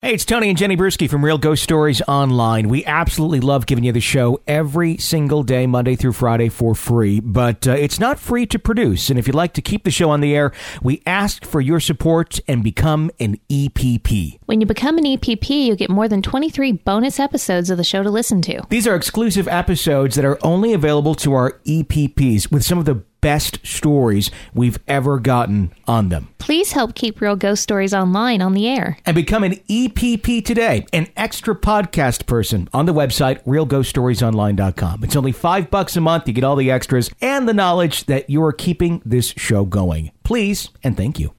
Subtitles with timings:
[0.00, 2.68] Hey, it's Tony and Jenny Brueski from Real Ghost Stories Online.
[2.68, 7.18] We absolutely love giving you the show every single day, Monday through Friday, for free.
[7.18, 9.10] But uh, it's not free to produce.
[9.10, 10.52] And if you'd like to keep the show on the air,
[10.84, 14.38] we ask for your support and become an EPP.
[14.46, 18.04] When you become an EPP, you get more than 23 bonus episodes of the show
[18.04, 18.62] to listen to.
[18.68, 23.02] These are exclusive episodes that are only available to our EPPs with some of the
[23.20, 26.28] best stories we've ever gotten on them.
[26.38, 28.98] Please help keep Real Ghost Stories Online on the air.
[29.04, 35.04] And become an EPP today, an extra podcast person on the website realghoststoriesonline.com.
[35.04, 36.26] It's only five bucks a month.
[36.28, 40.10] You get all the extras and the knowledge that you are keeping this show going.
[40.22, 41.34] Please and thank you.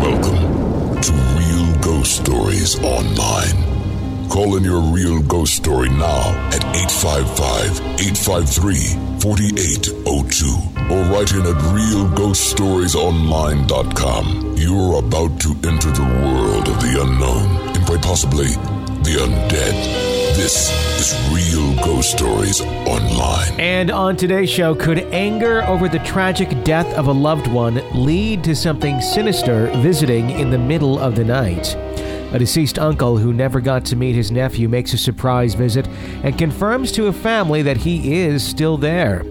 [0.00, 3.77] Welcome to Real Ghost Stories Online.
[4.28, 10.46] Call in your real ghost story now at 855 853 4802
[10.92, 14.54] or write in at realghoststoriesonline.com.
[14.56, 18.48] You're about to enter the world of the unknown and quite possibly
[19.02, 19.74] the undead.
[20.36, 20.70] This
[21.00, 23.58] is Real Ghost Stories Online.
[23.58, 28.44] And on today's show, could anger over the tragic death of a loved one lead
[28.44, 31.74] to something sinister visiting in the middle of the night?
[32.32, 35.88] A deceased uncle who never got to meet his nephew makes a surprise visit
[36.22, 39.24] and confirms to a family that he is still there.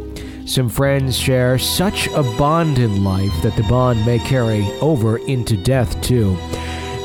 [0.48, 5.58] Some friends share such a bond in life that the bond may carry over into
[5.58, 6.38] death, too.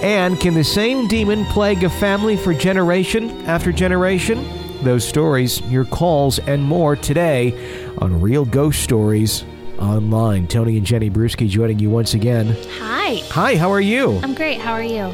[0.03, 4.49] And can the same demon plague a family for generation after generation?
[4.83, 7.53] Those stories, your calls, and more today
[7.99, 9.45] on Real Ghost Stories
[9.79, 10.47] Online.
[10.47, 12.57] Tony and Jenny Brueski joining you once again.
[12.79, 13.17] Hi.
[13.31, 14.19] Hi, how are you?
[14.23, 14.61] I'm great.
[14.61, 15.13] How are you?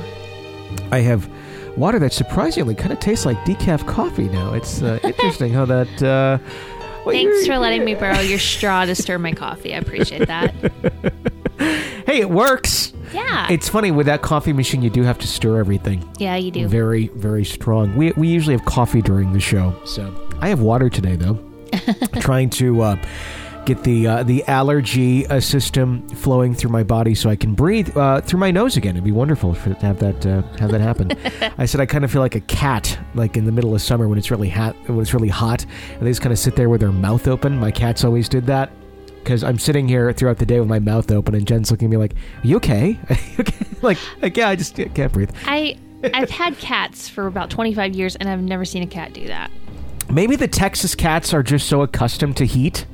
[0.92, 1.30] I have
[1.76, 4.54] water that surprisingly kind of tastes like decaf coffee now.
[4.54, 5.88] It's uh, interesting how that.
[6.02, 6.38] Uh,
[7.04, 9.74] well, Thanks for letting me borrow your straw to stir my coffee.
[9.74, 10.54] I appreciate that.
[12.06, 12.94] Hey, it works.
[13.12, 13.48] Yeah.
[13.50, 14.80] It's funny with that coffee machine.
[14.80, 16.08] You do have to stir everything.
[16.18, 16.66] yeah, you do.
[16.66, 17.94] Very, very strong.
[17.96, 21.38] We we usually have coffee during the show, so I have water today though.
[22.20, 22.96] Trying to uh,
[23.68, 27.94] get the uh, the allergy uh, system flowing through my body so I can breathe
[27.96, 28.96] uh, through my nose again.
[28.96, 31.12] It'd be wonderful for, to have that uh, have that happen.
[31.58, 34.08] I said I kind of feel like a cat, like in the middle of summer
[34.08, 36.70] when it's really hot, when it's really hot, and they just kind of sit there
[36.70, 37.58] with their mouth open.
[37.58, 38.72] My cats always did that.
[39.18, 41.90] Because I'm sitting here throughout the day with my mouth open, and Jen's looking at
[41.90, 43.66] me like, "Are you okay?" Are you okay?
[43.82, 45.30] like, like, yeah, I just can't breathe.
[45.44, 45.76] I
[46.14, 49.50] I've had cats for about 25 years and I've never seen a cat do that.
[50.08, 52.86] Maybe the Texas cats are just so accustomed to heat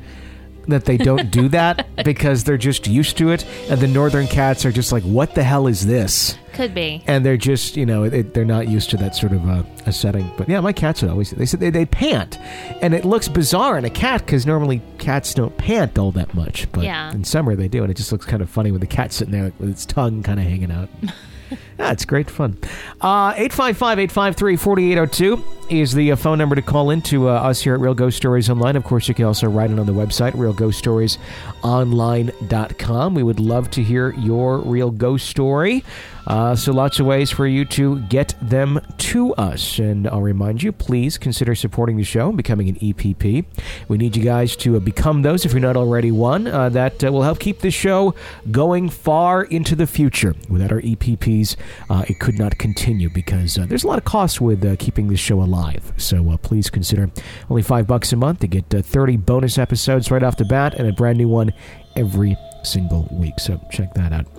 [0.69, 4.65] that they don't do that because they're just used to it, and the northern cats
[4.65, 7.03] are just like, "What the hell is this?" Could be.
[7.09, 9.93] And they're just, you know, it, they're not used to that sort of uh, a
[9.93, 10.31] setting.
[10.37, 12.39] But yeah, my cats would always they said they, they pant,
[12.81, 16.71] and it looks bizarre in a cat because normally cats don't pant all that much,
[16.73, 17.11] but Yeah.
[17.13, 19.33] in summer they do, and it just looks kind of funny with the cat sitting
[19.33, 20.89] there with its tongue kind of hanging out.
[21.79, 22.57] Yeah, it's great fun.
[23.01, 27.61] Uh, 855 853 4802 is the uh, phone number to call in to uh, us
[27.63, 28.77] here at Real Ghost Stories Online.
[28.77, 33.15] Of course, you can also write it on the website, realghoststoriesonline.com.
[33.15, 35.85] We would love to hear your real ghost story.
[36.27, 39.79] Uh, so, lots of ways for you to get them to us.
[39.79, 43.45] And I'll remind you, please consider supporting the show and becoming an EPP.
[43.89, 46.47] We need you guys to uh, become those if you're not already one.
[46.47, 48.15] Uh, that will help keep this show
[48.51, 50.35] going far into the future.
[50.49, 51.57] Without our EPPs,
[51.91, 55.09] uh, it could not continue because uh, there's a lot of costs with uh, keeping
[55.09, 55.93] this show alive.
[55.97, 57.11] So uh, please consider
[57.51, 60.75] only five bucks a month to get uh, 30 bonus episodes right off the bat
[60.75, 61.53] and a brand new one
[61.97, 63.39] every single week.
[63.39, 64.34] So check that out.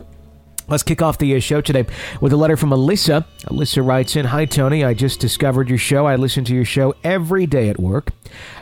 [0.67, 1.85] Let's kick off the uh, show today
[2.21, 3.23] with a letter from Alyssa.
[3.43, 6.07] Alyssa writes in, "Hi Tony, I just discovered your show.
[6.07, 8.09] I listen to your show every day at work.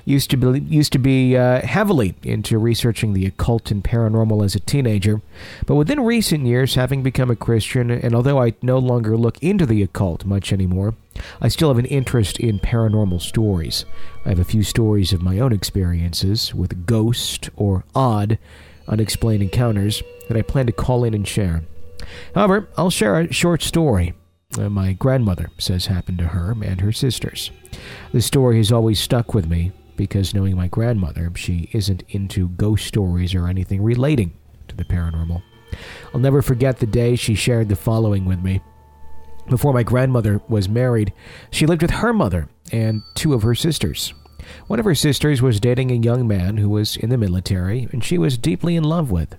[0.04, 4.54] Used to be used to be uh, heavily into researching the occult and paranormal as
[4.54, 5.22] a teenager,
[5.66, 9.66] but within recent years, having become a Christian, and although I no longer look into
[9.66, 10.96] the occult much anymore,
[11.40, 13.86] I still have an interest in paranormal stories.
[14.26, 18.38] I have a few stories of my own experiences with ghost or odd,
[18.90, 21.64] unexplained encounters that I plan to call in and share."
[22.36, 24.14] However, I'll share a short story
[24.58, 27.52] my grandmother says happened to her and her sisters.
[28.12, 32.86] The story has always stuck with me because knowing my grandmother, she isn't into ghost
[32.86, 34.34] stories or anything relating
[34.68, 35.42] to the paranormal.
[36.14, 38.62] I'll never forget the day she shared the following with me.
[39.50, 41.14] Before my grandmother was married,
[41.52, 44.14] she lived with her mother and two of her sisters.
[44.68, 48.04] One of her sisters was dating a young man who was in the military and
[48.04, 49.36] she was deeply in love with.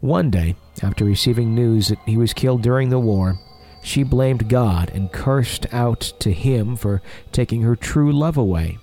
[0.00, 3.38] One day, after receiving news that he was killed during the war,
[3.82, 8.78] she blamed God and cursed out to him for taking her true love away.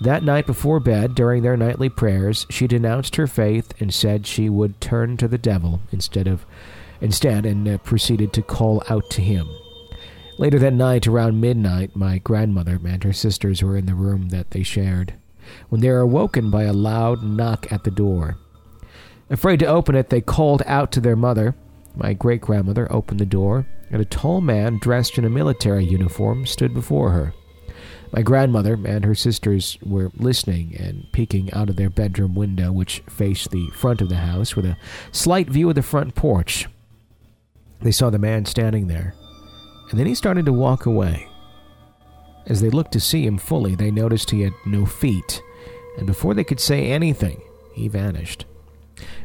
[0.00, 4.48] That night before bed, during their nightly prayers, she denounced her faith and said she
[4.48, 6.44] would turn to the devil instead of
[7.00, 9.48] instead and uh, proceeded to call out to him.
[10.38, 14.50] Later that night, around midnight, my grandmother and her sisters were in the room that
[14.50, 15.14] they shared
[15.68, 18.38] when they were awoken by a loud knock at the door.
[19.30, 21.54] Afraid to open it, they called out to their mother.
[21.96, 26.46] My great grandmother opened the door, and a tall man dressed in a military uniform
[26.46, 27.32] stood before her.
[28.12, 33.02] My grandmother and her sisters were listening and peeking out of their bedroom window, which
[33.08, 34.76] faced the front of the house with a
[35.10, 36.68] slight view of the front porch.
[37.80, 39.14] They saw the man standing there,
[39.90, 41.28] and then he started to walk away.
[42.46, 45.42] As they looked to see him fully, they noticed he had no feet,
[45.96, 47.42] and before they could say anything,
[47.72, 48.44] he vanished.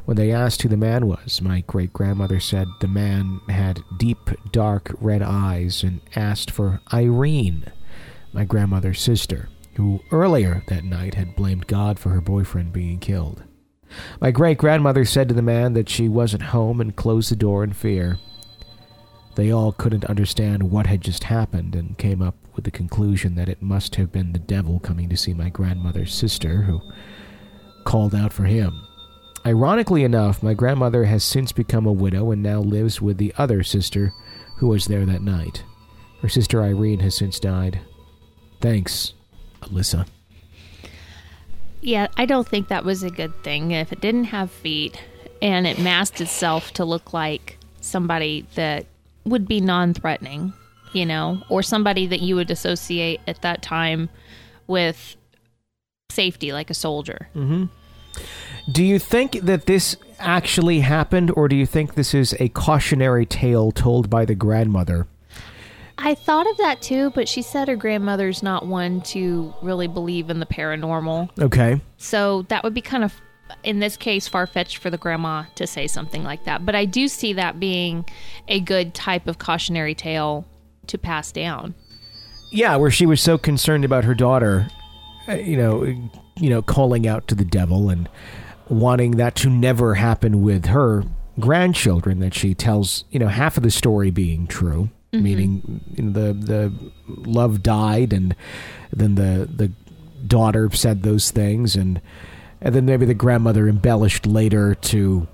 [0.10, 4.32] When they asked who the man was, my great grandmother said the man had deep,
[4.52, 7.72] dark red eyes and asked for Irene,
[8.34, 13.44] my grandmother's sister, who earlier that night had blamed God for her boyfriend being killed.
[14.20, 17.64] My great grandmother said to the man that she wasn't home and closed the door
[17.64, 18.18] in fear.
[19.36, 23.48] They all couldn't understand what had just happened and came up with the conclusion that
[23.48, 26.82] it must have been the devil coming to see my grandmother's sister who
[27.84, 28.88] called out for him.
[29.46, 33.64] Ironically enough, my grandmother has since become a widow and now lives with the other
[33.64, 34.14] sister
[34.58, 35.64] who was there that night.
[36.22, 37.80] Her sister Irene has since died.
[38.60, 39.14] Thanks,
[39.62, 40.06] Alyssa.
[41.82, 43.72] Yeah, I don't think that was a good thing.
[43.72, 45.02] If it didn't have feet
[45.42, 48.86] and it masked itself to look like somebody that
[49.24, 50.52] would be non threatening,
[50.92, 54.10] you know, or somebody that you would associate at that time
[54.68, 55.16] with
[56.12, 57.30] safety, like a soldier.
[57.34, 57.66] Mm-hmm.
[58.72, 63.26] Do you think that this actually happened, or do you think this is a cautionary
[63.26, 65.08] tale told by the grandmother?
[65.98, 70.30] I thought of that too, but she said her grandmother's not one to really believe
[70.30, 71.30] in the paranormal.
[71.40, 71.82] Okay.
[71.98, 73.14] So that would be kind of,
[73.64, 76.66] in this case, far fetched for the grandma to say something like that.
[76.66, 78.06] But I do see that being
[78.48, 80.46] a good type of cautionary tale
[80.88, 81.76] to pass down.
[82.52, 84.70] Yeah, where she was so concerned about her daughter,
[85.28, 88.08] uh, you know, you know, calling out to the devil and
[88.70, 91.04] wanting that to never happen with her
[91.40, 92.20] grandchildren.
[92.20, 95.24] That she tells, you know, half of the story being true, mm-hmm.
[95.24, 96.74] meaning you know, the the
[97.08, 98.36] love died, and
[98.92, 99.72] then the the
[100.26, 102.02] daughter said those things, and
[102.62, 105.28] and then maybe the grandmother embellished later to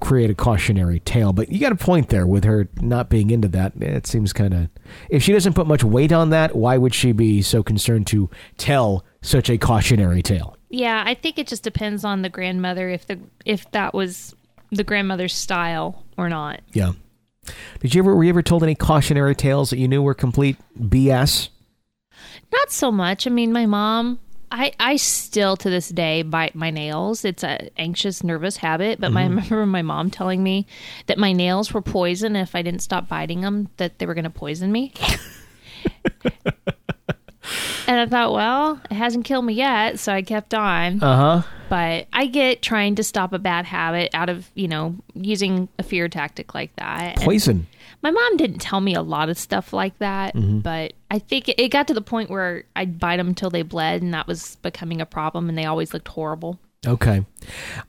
[0.00, 1.32] create a cautionary tale.
[1.32, 3.72] But you got a point there with her not being into that.
[3.80, 4.68] It seems kind of.
[5.08, 8.30] If she doesn't put much weight on that, why would she be so concerned to
[8.58, 10.56] tell such a cautionary tale?
[10.70, 14.34] Yeah, I think it just depends on the grandmother if the if that was
[14.70, 16.60] the grandmother's style or not.
[16.72, 16.92] Yeah.
[17.80, 20.56] Did you ever were you ever told any cautionary tales that you knew were complete
[20.78, 21.48] BS?
[22.52, 23.26] Not so much.
[23.26, 24.20] I mean, my mom,
[24.52, 27.24] I, I still to this day bite my nails.
[27.24, 29.00] It's an anxious, nervous habit.
[29.00, 29.36] But my, I mm-hmm.
[29.54, 30.66] remember my mom telling me
[31.06, 32.36] that my nails were poison.
[32.36, 34.92] If I didn't stop biting them, that they were going to poison me.
[37.86, 41.02] and I thought, well, it hasn't killed me yet, so I kept on.
[41.02, 41.48] Uh huh.
[41.68, 45.82] But I get trying to stop a bad habit out of you know using a
[45.82, 47.16] fear tactic like that.
[47.16, 47.66] And- Poison.
[48.02, 51.60] my mom didn't tell me a lot of stuff like that, but I think it,
[51.60, 54.56] it got to the point where I'd bite them until they bled, and that was
[54.56, 56.58] becoming a problem, and they always looked horrible.
[56.86, 57.24] Okay.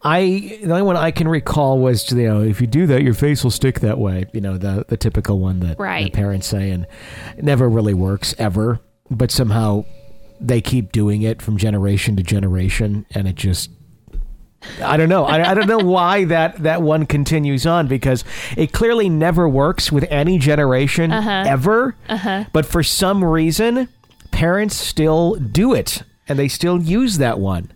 [0.03, 3.13] I the only one I can recall was you know if you do that your
[3.13, 6.03] face will stick that way you know the the typical one that, Right.
[6.03, 6.85] that parents say and
[7.41, 8.79] never really works ever
[9.11, 9.85] but somehow
[10.39, 13.69] they keep doing it from generation to generation and it just
[14.81, 15.25] I don't know.
[15.25, 18.23] I, I don't know why that that one continues on because
[18.55, 21.43] it clearly never works with any generation uh-huh.
[21.47, 21.95] ever.
[22.07, 22.45] Uh-huh.
[22.53, 23.89] But for some reason
[24.29, 27.71] parents still do it and they still use that one.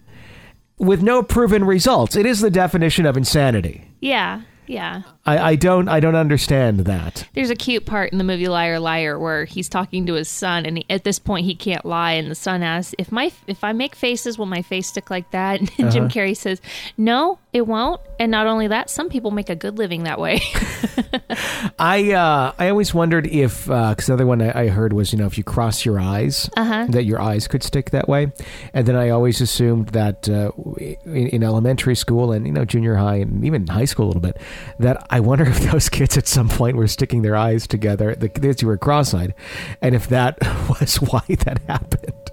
[0.77, 2.15] With no proven results.
[2.15, 3.89] It is the definition of insanity.
[4.01, 5.03] Yeah, yeah.
[5.25, 7.27] I, I don't I don't understand that.
[7.34, 10.65] There's a cute part in the movie Liar Liar where he's talking to his son,
[10.65, 13.63] and he, at this point he can't lie, and the son asks, "If my if
[13.63, 16.13] I make faces, will my face stick like that?" And Jim uh-huh.
[16.13, 16.62] Carrey says,
[16.98, 20.41] "No, it won't." And not only that, some people make a good living that way.
[21.79, 25.19] I uh, I always wondered if because the other one I, I heard was you
[25.19, 28.31] know if you cross your eyes that your eyes could stick that way,
[28.74, 32.95] and then I always assumed that uh, in, in elementary school and you know junior
[32.95, 34.38] high and even high school a little bit
[34.79, 38.29] that I wonder if those kids at some point were sticking their eyes together the
[38.29, 39.33] kids who were cross-eyed,
[39.81, 40.38] and if that
[40.69, 42.31] was why that happened.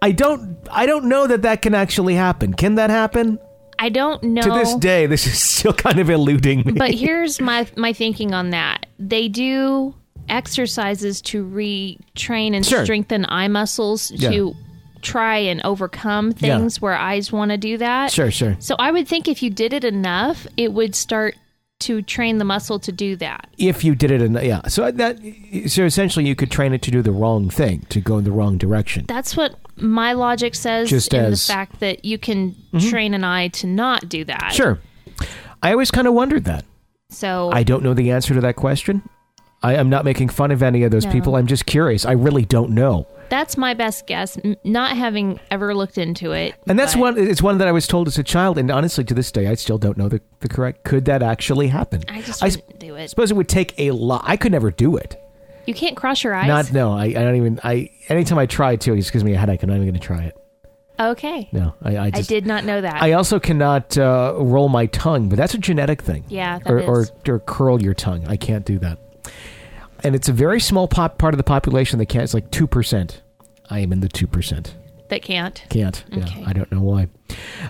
[0.00, 2.54] I don't I don't know that that can actually happen.
[2.54, 3.38] Can that happen?
[3.78, 4.42] I don't know.
[4.42, 6.72] To this day, this is still kind of eluding me.
[6.72, 8.86] but here's my my thinking on that.
[8.98, 9.94] They do
[10.28, 12.84] exercises to retrain and Sure.
[12.84, 14.30] strengthen eye muscles Yeah.
[14.30, 14.54] to
[15.02, 16.58] try and overcome Yeah.
[16.58, 18.10] things where eyes want to do that.
[18.10, 18.56] sure, sure.
[18.58, 21.36] So I would think if you did it enough, it would start
[21.80, 23.48] to train the muscle to do that.
[23.58, 25.18] If you did it in yeah, so that
[25.68, 28.32] so essentially you could train it to do the wrong thing, to go in the
[28.32, 29.04] wrong direction.
[29.06, 32.90] That's what my logic says Just in as- the fact that you can mm-hmm.
[32.90, 34.52] train an eye to not do that.
[34.52, 34.78] Sure.
[35.62, 36.64] I always kind of wondered that.
[37.10, 39.02] So I don't know the answer to that question.
[39.66, 41.12] I am not making fun of any of those No.
[41.12, 41.36] people.
[41.36, 42.04] I'm just curious.
[42.06, 43.06] I really don't know.
[43.28, 46.54] that's my best guess, m- not having ever looked into it.
[46.68, 47.18] And that's but one.
[47.18, 49.54] It's one that I was told as a child, and honestly, to this day, I
[49.56, 50.84] still don't know the, the correct.
[50.84, 52.02] Could that actually happen?
[52.08, 53.10] I just I wouldn't do it.
[53.10, 54.22] suppose it would take a lot.
[54.24, 55.20] I could never do it.
[55.66, 56.46] You can't cross your eyes.
[56.46, 56.92] Not no.
[56.92, 57.58] I, I don't even.
[57.64, 59.60] I anytime I try to, it just gives me a headache.
[59.64, 60.36] I'm not even going to try it.
[61.00, 61.48] okay.
[61.50, 63.02] No, I, I I did not know that.
[63.02, 66.22] I also cannot uh, roll my tongue, but that's a genetic thing.
[66.28, 67.10] yeah, that or, is.
[67.26, 68.24] or or curl your tongue.
[68.28, 68.98] I can't do that.
[70.06, 72.22] And it's a very small pop part of the population that can't.
[72.22, 73.22] It's like two percent.
[73.68, 74.76] I am in the two percent.
[75.08, 75.64] that can't.
[75.68, 76.04] Can't.
[76.16, 76.40] Okay.
[76.40, 77.08] Yeah, I don't know why.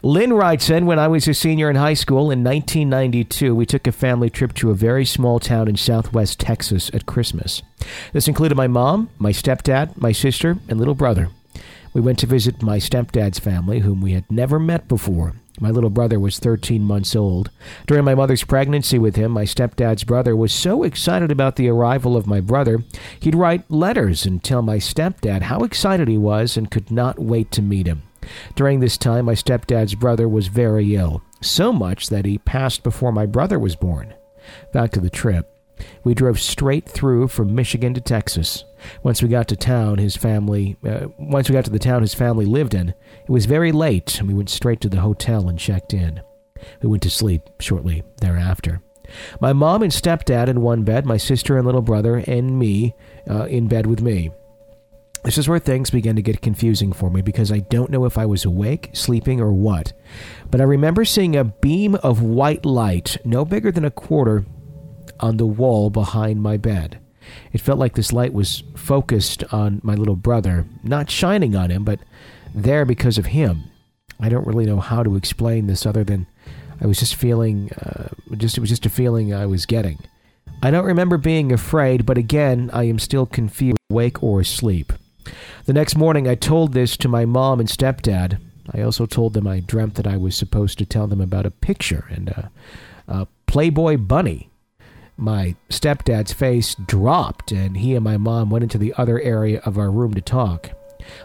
[0.02, 3.87] Lynn writes in When I was a senior in high school in 1992, we took
[3.87, 7.62] a family trip to a very small town in southwest Texas at Christmas.
[8.12, 11.31] This included my mom, my stepdad, my sister, and little brother.
[11.95, 15.33] We went to visit my stepdad's family, whom we had never met before.
[15.60, 17.50] My little brother was 13 months old.
[17.86, 22.16] During my mother's pregnancy with him, my stepdad's brother was so excited about the arrival
[22.16, 22.84] of my brother,
[23.20, 27.50] he'd write letters and tell my stepdad how excited he was and could not wait
[27.52, 28.02] to meet him.
[28.54, 33.12] During this time, my stepdad's brother was very ill, so much that he passed before
[33.12, 34.14] my brother was born.
[34.72, 35.52] Back to the trip.
[36.04, 38.64] We drove straight through from Michigan to Texas.
[39.02, 40.76] Once we got to town, his family.
[40.85, 44.19] Uh, once we got to the town his family lived in, it was very late,
[44.19, 46.21] and we went straight to the hotel and checked in.
[46.83, 48.81] We went to sleep shortly thereafter.
[49.40, 52.95] My mom and stepdad in one bed, my sister and little brother, and me
[53.31, 54.31] uh, in bed with me.
[55.23, 58.16] This is where things began to get confusing for me because I don't know if
[58.16, 59.93] I was awake, sleeping, or what.
[60.50, 64.45] But I remember seeing a beam of white light, no bigger than a quarter,
[65.19, 67.00] on the wall behind my bed.
[67.52, 71.85] It felt like this light was focused on my little brother, not shining on him,
[71.85, 72.00] but
[72.54, 73.64] there because of him.
[74.18, 76.26] I don't really know how to explain this other than
[76.80, 79.99] I was just feeling, uh, just it was just a feeling I was getting.
[80.62, 84.92] I don't remember being afraid, but again, I am still confused, awake or asleep.
[85.66, 88.40] The next morning, I told this to my mom and stepdad.
[88.73, 91.50] I also told them I dreamt that I was supposed to tell them about a
[91.50, 92.50] picture and a,
[93.09, 94.50] a Playboy bunny.
[95.16, 99.78] My stepdad's face dropped, and he and my mom went into the other area of
[99.78, 100.70] our room to talk.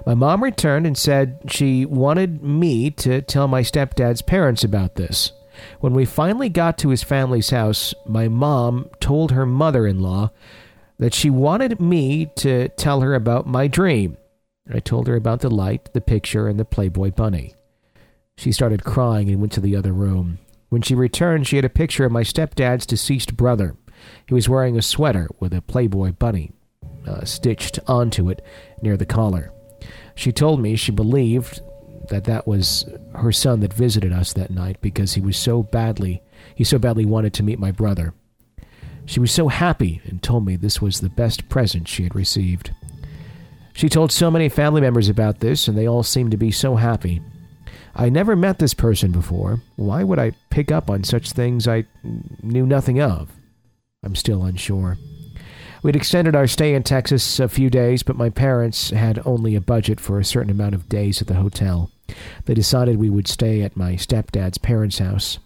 [0.05, 5.33] My mom returned and said she wanted me to tell my stepdad's parents about this.
[5.79, 10.31] When we finally got to his family's house, my mom told her mother in law
[10.98, 14.17] that she wanted me to tell her about my dream.
[14.71, 17.55] I told her about the light, the picture, and the Playboy bunny.
[18.38, 20.39] She started crying and went to the other room.
[20.69, 23.75] When she returned, she had a picture of my stepdad's deceased brother.
[24.27, 26.51] He was wearing a sweater with a Playboy bunny
[27.08, 28.43] uh, stitched onto it
[28.81, 29.51] near the collar.
[30.15, 31.62] She told me she believed
[32.10, 36.22] that that was her son that visited us that night because he was so badly
[36.55, 38.13] he so badly wanted to meet my brother.
[39.05, 42.72] She was so happy and told me this was the best present she had received.
[43.74, 46.75] She told so many family members about this, and they all seemed to be so
[46.75, 47.22] happy.
[47.96, 49.62] I never met this person before.
[49.75, 51.86] Why would I pick up on such things I
[52.43, 53.31] knew nothing of?
[54.03, 54.98] I'm still unsure.
[55.84, 59.62] We'd extended our stay in Texas a few days, but my parents had only a
[59.62, 61.91] budget for a certain amount of days at the hotel.
[62.46, 65.39] They decided we would stay at my stepdad's parents' house.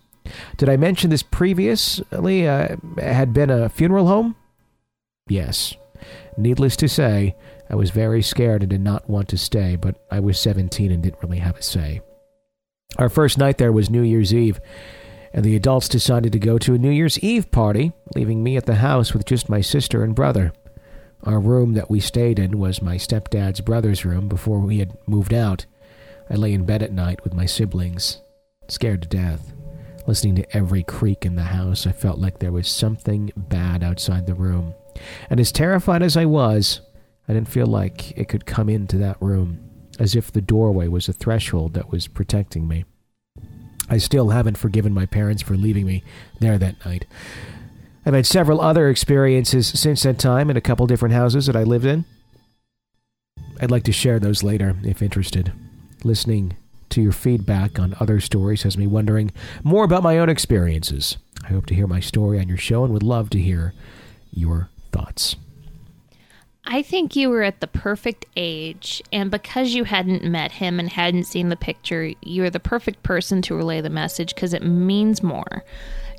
[0.57, 4.35] Did I mention this previously uh, had been a funeral home?
[5.27, 5.75] Yes.
[6.37, 7.35] Needless to say,
[7.69, 11.01] I was very scared and did not want to stay, but I was 17 and
[11.01, 12.01] didn't really have a say.
[12.97, 14.59] Our first night there was New Year's Eve,
[15.35, 18.65] and the adults decided to go to a New Year's Eve party, leaving me at
[18.65, 20.53] the house with just my sister and brother.
[21.23, 25.33] Our room that we stayed in was my stepdad's brother's room before we had moved
[25.33, 25.65] out.
[26.29, 28.21] I lay in bed at night with my siblings,
[28.69, 29.51] scared to death.
[30.07, 34.27] Listening to every creak in the house, I felt like there was something bad outside
[34.27, 34.73] the room.
[35.29, 36.79] And as terrified as I was,
[37.27, 39.59] I didn't feel like it could come into that room,
[39.99, 42.85] as if the doorway was a threshold that was protecting me.
[43.89, 46.03] I still haven't forgiven my parents for leaving me
[46.39, 47.05] there that night.
[48.05, 51.63] I've had several other experiences since that time in a couple different houses that I
[51.63, 52.05] lived in.
[53.59, 55.51] I'd like to share those later if interested.
[56.03, 56.55] Listening
[56.89, 59.31] to your feedback on other stories has me wondering
[59.63, 61.17] more about my own experiences.
[61.43, 63.73] I hope to hear my story on your show and would love to hear
[64.31, 65.35] your thoughts.
[66.67, 70.89] I think you were at the perfect age, and because you hadn't met him and
[70.89, 75.21] hadn't seen the picture, you're the perfect person to relay the message because it means
[75.21, 75.63] more.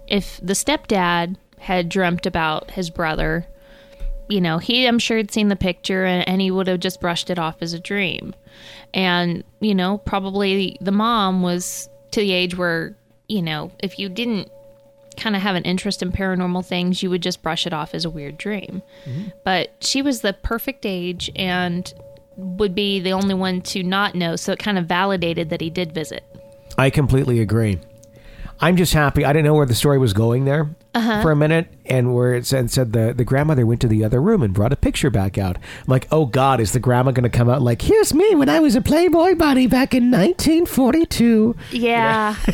[0.07, 3.47] if the stepdad had dreamt about his brother,
[4.29, 7.01] you know, he, I'm sure, had seen the picture and, and he would have just
[7.01, 8.35] brushed it off as a dream.
[8.95, 12.97] And, you know, probably the mom was to the age where,
[13.29, 14.51] you know, if you didn't
[15.17, 18.05] kind of have an interest in paranormal things, you would just brush it off as
[18.05, 18.83] a weird dream.
[19.05, 19.29] Mm-hmm.
[19.45, 21.93] But she was the perfect age and
[22.37, 24.37] would be the only one to not know.
[24.37, 26.25] So it kind of validated that he did visit.
[26.79, 27.81] I completely agree.
[28.61, 29.25] I'm just happy.
[29.25, 31.23] I didn't know where the story was going there uh-huh.
[31.23, 34.21] for a minute, and where it said, said the, the grandmother went to the other
[34.21, 35.57] room and brought a picture back out.
[35.57, 38.49] I'm like, oh God, is the grandma going to come out like, here's me when
[38.49, 41.57] I was a Playboy bunny back in 1942?
[41.73, 42.37] Yeah.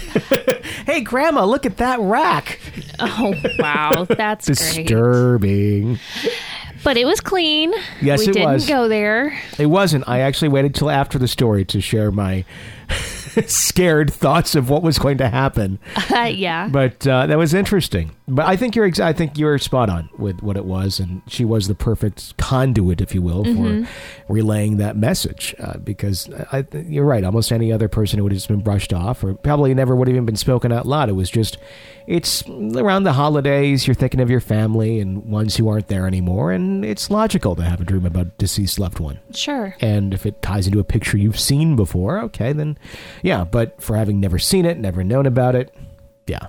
[0.86, 2.58] Hey, grandma, look at that rack.
[2.98, 4.04] oh, wow.
[4.04, 4.46] That's.
[4.52, 5.98] Disturbing.
[6.84, 7.72] But it was clean.
[8.00, 8.66] Yes, we it didn't was.
[8.66, 9.38] go there.
[9.58, 10.08] It wasn't.
[10.08, 12.44] I actually waited till after the story to share my
[13.46, 15.78] scared thoughts of what was going to happen.
[16.10, 16.68] yeah.
[16.68, 18.12] But uh, that was interesting.
[18.34, 21.20] But I think you're ex- I think you're spot on with what it was, and
[21.26, 23.86] she was the perfect conduit, if you will, for
[24.26, 25.54] relaying that message.
[25.58, 27.24] Uh, because I, you're right.
[27.24, 30.14] Almost any other person would have just been brushed off, or probably never would have
[30.14, 31.10] even been spoken out loud.
[31.10, 31.58] It was just,
[32.06, 33.86] it's around the holidays.
[33.86, 37.62] You're thinking of your family and ones who aren't there anymore, and it's logical to
[37.62, 39.20] have a dream about a deceased loved one.
[39.34, 39.76] Sure.
[39.80, 42.78] And if it ties into a picture you've seen before, okay, then
[43.22, 43.44] yeah.
[43.44, 45.74] But for having never seen it, never known about it,
[46.26, 46.46] yeah,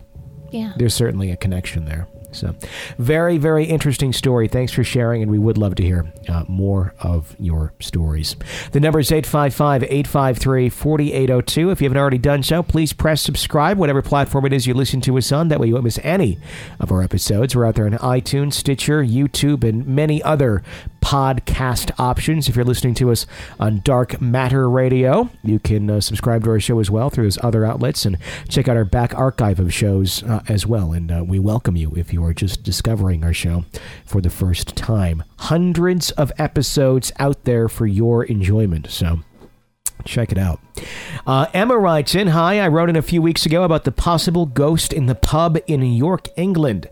[0.53, 0.74] Yeah.
[0.77, 2.07] there's certainly a connection there.
[2.31, 2.55] So,
[2.98, 4.48] very, very interesting story.
[4.48, 8.36] Thanks for sharing, and we would love to hear uh, more of your stories.
[8.72, 11.69] The number is 855 853 4802.
[11.69, 15.00] If you haven't already done so, please press subscribe, whatever platform it is you listen
[15.01, 15.50] to us on.
[15.50, 16.39] That way you won't miss any
[16.79, 17.55] of our episodes.
[17.55, 20.63] We're out there on iTunes, Stitcher, YouTube, and many other
[21.03, 22.48] podcast options.
[22.48, 23.27] If you're listening to us
[23.60, 27.43] on Dark Matter Radio, you can uh, subscribe to our show as well through those
[27.43, 28.17] other outlets and
[28.48, 30.93] check out our back archive of shows uh, as well.
[30.93, 33.65] And uh, we welcome you if you are just discovering our show
[34.05, 35.24] for the first time.
[35.39, 38.89] Hundreds of episodes out there for your enjoyment.
[38.89, 39.19] So.
[40.05, 40.59] Check it out.
[41.25, 44.46] Uh, Emma writes in Hi, I wrote in a few weeks ago about the possible
[44.46, 46.89] ghost in the pub in York, England,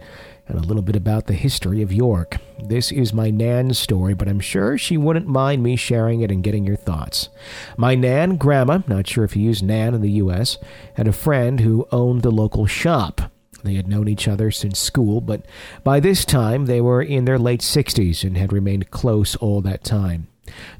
[0.52, 2.38] and a little bit about the history of York.
[2.62, 6.44] This is my Nan's story, but I'm sure she wouldn't mind me sharing it and
[6.44, 7.30] getting your thoughts.
[7.78, 10.58] My Nan, Grandma, not sure if you use Nan in the U.S.,
[10.96, 13.32] had a friend who owned the local shop.
[13.64, 15.46] They had known each other since school, but
[15.84, 19.84] by this time they were in their late 60s and had remained close all that
[19.84, 20.28] time.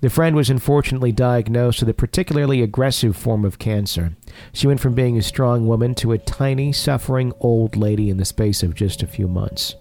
[0.02, 4.14] The friend was unfortunately diagnosed with a particularly aggressive form of cancer.
[4.54, 8.26] She went from being a strong woman to a tiny, suffering old lady in the
[8.26, 9.76] space of just a few months.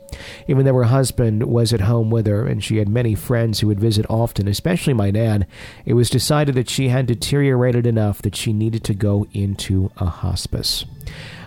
[0.48, 3.68] Even though her husband was at home with her and she had many friends who
[3.68, 5.46] would visit often, especially my Nan,
[5.85, 10.07] it was decided that she had deteriorated enough that she needed to go into a
[10.07, 10.85] hospice.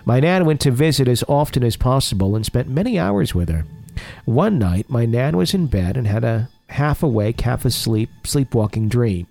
[0.04, 3.64] My Nan went to visit as often as possible and spent many hours with her.
[4.24, 8.88] One night, my Nan was in bed and had a half awake, half asleep, sleepwalking
[8.88, 9.26] dream.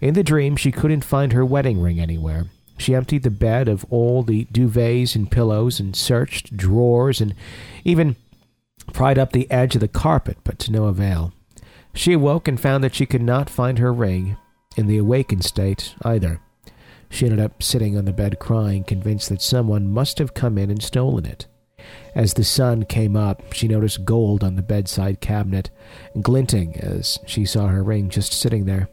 [0.00, 2.46] In the dream, she couldn't find her wedding ring anywhere.
[2.76, 7.34] She emptied the bed of all the duvets and pillows and searched drawers and
[7.84, 8.16] even
[8.92, 11.32] pried up the edge of the carpet, but to no avail.
[11.94, 14.36] She awoke and found that she could not find her ring
[14.76, 16.40] in the awakened state either.
[17.08, 20.70] She ended up sitting on the bed crying, convinced that someone must have come in
[20.70, 21.46] and stolen it.
[22.14, 25.70] As the sun came up, she noticed gold on the bedside cabinet,
[26.20, 28.88] glinting as she saw her ring just sitting there.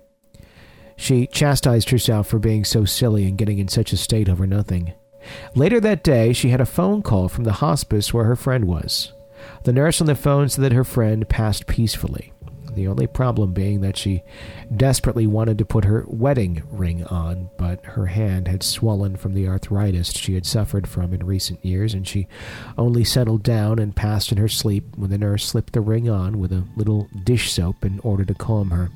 [0.95, 4.93] She chastised herself for being so silly and getting in such a state over nothing.
[5.55, 9.13] Later that day, she had a phone call from the hospice where her friend was.
[9.63, 12.33] The nurse on the phone said that her friend passed peacefully.
[12.73, 14.23] The only problem being that she
[14.75, 19.47] desperately wanted to put her wedding ring on, but her hand had swollen from the
[19.47, 22.27] arthritis she had suffered from in recent years, and she
[22.77, 26.39] only settled down and passed in her sleep when the nurse slipped the ring on
[26.39, 28.89] with a little dish soap in order to calm her.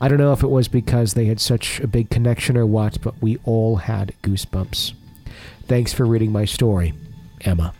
[0.00, 3.00] I don't know if it was because they had such a big connection or what,
[3.00, 4.92] but we all had goosebumps.
[5.66, 6.94] Thanks for reading my story,
[7.40, 7.72] Emma.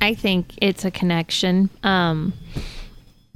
[0.00, 1.70] I think it's a connection.
[1.82, 2.32] Um,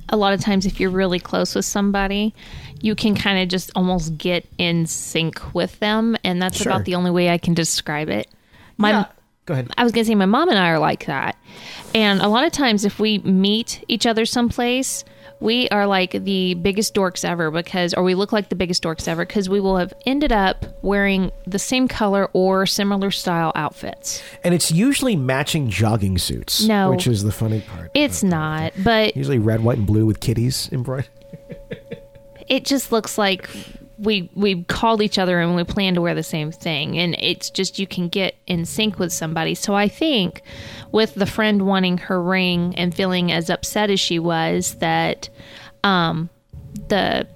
[0.08, 2.34] a lot of times, if you're really close with somebody,
[2.80, 6.72] you can kind of just almost get in sync with them, and that's Sure.
[6.72, 8.28] about the only way I can describe it.
[8.76, 9.06] My,
[9.46, 9.70] Go ahead.
[9.76, 11.36] I was gonna say my mom and I are like that,
[11.94, 15.04] and a lot of times, if we meet each other someplace,
[15.42, 19.08] we are like the biggest dorks ever because, or we look like the biggest dorks
[19.08, 24.22] ever because we will have ended up wearing the same color or similar style outfits.
[24.44, 26.64] And it's usually matching jogging suits.
[26.64, 26.90] No.
[26.90, 27.90] Which is the funny part.
[27.94, 31.08] It's not, but Usually red, white, and blue with kitties embroidered.
[32.48, 33.50] it just looks like
[34.02, 36.98] we we called each other and we planned to wear the same thing.
[36.98, 39.54] And it's just you can get in sync with somebody.
[39.54, 40.42] So i think
[40.90, 45.28] with the friend wanting her ring and feeling as upset as she was that
[45.84, 46.28] um
[46.88, 47.26] the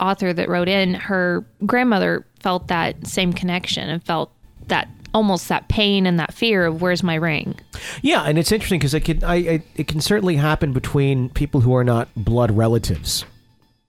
[0.00, 4.32] author that wrote in her grandmother felt that same connection and felt
[4.66, 7.58] that almost that pain and that fear of where's my ring?
[8.02, 11.60] Yeah, and it's interesting because it can I, I it can certainly happen between people
[11.60, 13.24] who are not blood relatives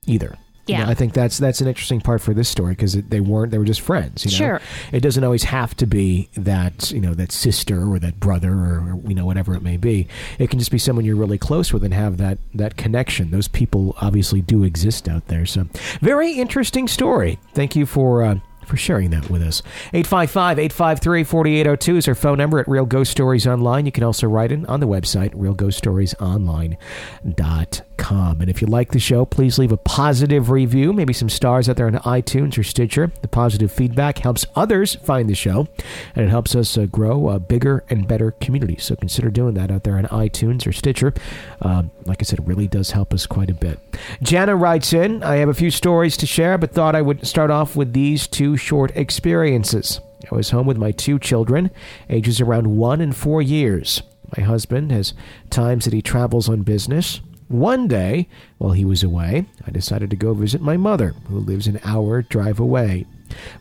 [0.05, 0.37] either.
[0.67, 0.89] You know, Yeah.
[0.89, 3.65] I think that's that's an interesting part for this story because they weren't they were
[3.65, 4.25] just friends.
[4.25, 4.37] You know?
[4.37, 4.61] Sure.
[4.91, 8.93] it doesn't always have to be that you know that sister or that brother or,
[8.93, 10.07] or you know whatever it may be.
[10.39, 13.31] It can just be someone you're really close with and have that that connection.
[13.31, 15.45] Those people obviously do exist out there.
[15.45, 15.67] So
[16.01, 17.39] very interesting story.
[17.53, 18.23] Thank you for.
[18.23, 18.35] Uh,
[18.67, 19.61] for sharing that with us.
[19.91, 23.85] 855 853 4802 is our phone number at Real Ghost Stories Online.
[23.85, 27.90] You can also write in on the website, realghoststoriesonline.com.
[28.09, 31.77] And if you like the show, please leave a positive review, maybe some stars out
[31.77, 33.11] there on iTunes or Stitcher.
[33.21, 35.67] The positive feedback helps others find the show,
[36.15, 38.77] and it helps us uh, grow a bigger and better community.
[38.77, 41.13] So consider doing that out there on iTunes or Stitcher.
[41.61, 43.79] Um, like I said, it really does help us quite a bit.
[44.21, 47.51] Jana writes in I have a few stories to share, but thought I would start
[47.51, 50.01] off with these two short experiences.
[50.31, 51.71] I was home with my two children,
[52.09, 54.01] ages around one and four years.
[54.37, 55.13] My husband has
[55.49, 57.21] times that he travels on business.
[57.51, 61.67] One day, while he was away, I decided to go visit my mother, who lives
[61.67, 63.05] an hour drive away.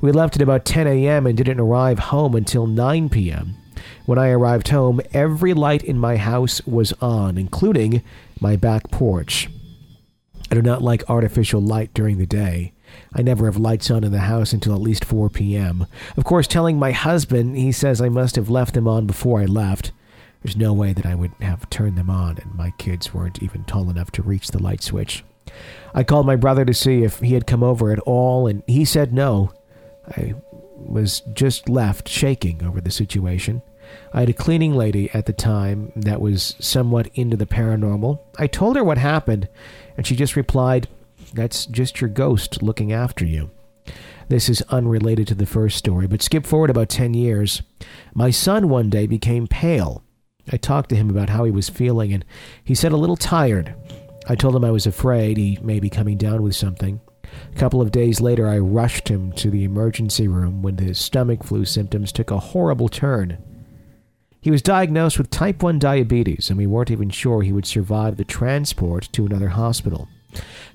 [0.00, 1.26] We left at about 10 a.m.
[1.26, 3.56] and didn't arrive home until 9 p.m.
[4.06, 8.04] When I arrived home, every light in my house was on, including
[8.40, 9.50] my back porch.
[10.52, 12.72] I do not like artificial light during the day.
[13.12, 15.88] I never have lights on in the house until at least 4 p.m.
[16.16, 19.46] Of course, telling my husband, he says I must have left them on before I
[19.46, 19.90] left.
[20.42, 23.64] There's no way that I would have turned them on, and my kids weren't even
[23.64, 25.24] tall enough to reach the light switch.
[25.94, 28.84] I called my brother to see if he had come over at all, and he
[28.84, 29.52] said no.
[30.16, 30.34] I
[30.76, 33.62] was just left shaking over the situation.
[34.12, 38.20] I had a cleaning lady at the time that was somewhat into the paranormal.
[38.38, 39.48] I told her what happened,
[39.96, 40.88] and she just replied,
[41.34, 43.50] That's just your ghost looking after you.
[44.28, 47.62] This is unrelated to the first story, but skip forward about 10 years.
[48.14, 50.04] My son one day became pale.
[50.50, 52.24] I talked to him about how he was feeling, and
[52.62, 53.74] he said a little tired.
[54.28, 57.00] I told him I was afraid he may be coming down with something.
[57.54, 61.44] A couple of days later, I rushed him to the emergency room when his stomach
[61.44, 63.38] flu symptoms took a horrible turn.
[64.40, 68.16] He was diagnosed with type 1 diabetes, and we weren't even sure he would survive
[68.16, 70.08] the transport to another hospital.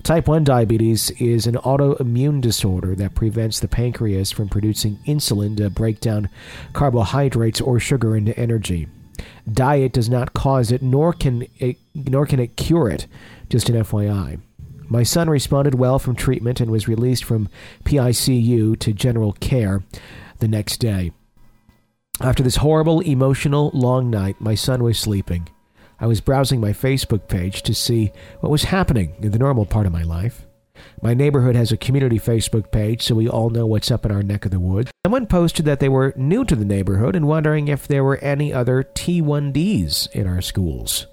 [0.02, 5.68] Type 1 diabetes is an autoimmune disorder that prevents the pancreas from producing insulin to
[5.70, 6.28] break down
[6.74, 8.86] carbohydrates or sugar into energy.
[9.50, 13.06] Diet does not cause it, nor can it, nor can it cure it.
[13.48, 14.40] Just an FYI.
[14.88, 17.48] My son responded well from treatment and was released from
[17.84, 19.82] PICU to general care
[20.38, 21.12] the next day.
[22.20, 25.48] After this horrible, emotional, long night, my son was sleeping.
[25.98, 29.86] I was browsing my Facebook page to see what was happening in the normal part
[29.86, 30.46] of my life.
[31.02, 34.22] My neighborhood has a community Facebook page, so we all know what's up in our
[34.22, 34.90] neck of the woods.
[35.04, 38.52] Someone posted that they were new to the neighborhood and wondering if there were any
[38.52, 41.06] other T1Ds in our schools.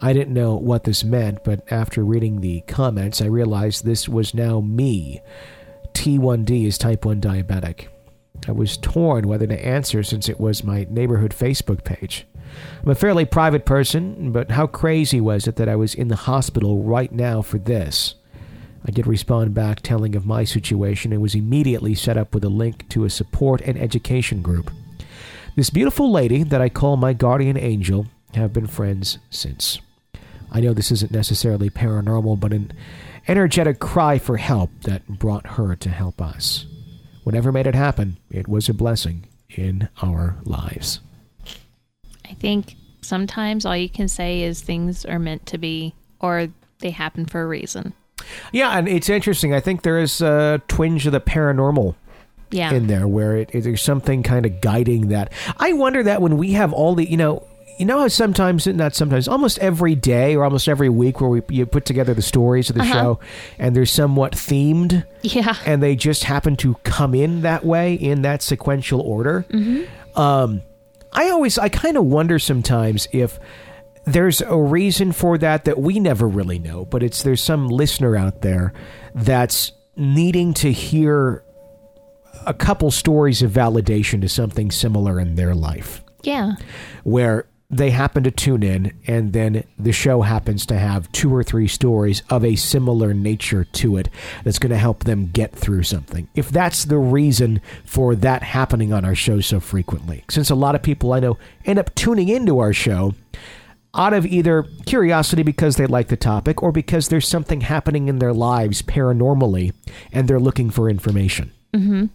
[0.00, 4.34] I didn't know what this meant, but after reading the comments, I realized this was
[4.34, 5.22] now me.
[5.94, 7.86] T1D is type 1 diabetic.
[8.48, 12.26] I was torn whether to answer since it was my neighborhood Facebook page.
[12.82, 16.16] I'm a fairly private person, but how crazy was it that I was in the
[16.16, 18.16] hospital right now for this?
[18.84, 22.48] I did respond back telling of my situation and was immediately set up with a
[22.48, 24.70] link to a support and education group.
[25.54, 29.80] This beautiful lady that I call my guardian angel have been friends since.
[30.50, 32.72] I know this isn't necessarily paranormal, but an
[33.28, 36.66] energetic cry for help that brought her to help us.
[37.24, 41.00] Whatever made it happen, it was a blessing in our lives.
[42.28, 46.48] I think sometimes all you can say is things are meant to be or
[46.80, 47.94] they happen for a reason.
[48.52, 49.54] Yeah, and it's interesting.
[49.54, 51.94] I think there is a twinge of the paranormal
[52.50, 52.72] Yeah.
[52.72, 55.32] in there where it, it- there's something kind of guiding that.
[55.58, 57.46] I wonder that when we have all the, you know,
[57.78, 61.40] you know how sometimes, not sometimes, almost every day or almost every week where we
[61.48, 62.92] you put together the stories of the Uh-huh.
[62.92, 63.20] show
[63.58, 65.56] and they're somewhat themed yeah.
[65.64, 69.46] and they just happen to come in that way in that sequential order.
[70.14, 70.60] Um,
[71.14, 73.40] I always, I kind of wonder sometimes if
[74.04, 78.16] there's a reason for that that we never really know, but it's there's some listener
[78.16, 78.72] out there
[79.14, 81.44] that's needing to hear
[82.46, 86.52] a couple stories of validation to something similar in their life Yeah.
[87.04, 91.42] where they happen to tune in, and then the show happens to have two or
[91.42, 94.08] three stories of a similar nature to it
[94.44, 96.28] that's going to help them get through something.
[96.34, 100.74] If that's the reason for that happening on our show so frequently, since a lot
[100.74, 103.14] of people I know end up tuning into our show
[103.94, 108.18] out of either curiosity because they like the topic or because there's something happening in
[108.18, 109.72] their lives paranormally
[110.12, 111.52] and they're looking for information.
[111.74, 112.06] Mm-hmm.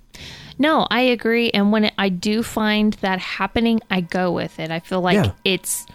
[0.60, 1.52] No, I agree.
[1.52, 4.72] And when I do find that happening, I go with it.
[4.72, 5.32] I feel like Yeah.
[5.46, 5.86] it's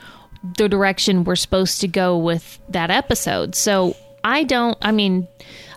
[0.57, 3.55] the direction we're supposed to go with that episode.
[3.57, 5.27] So I don't, I mean,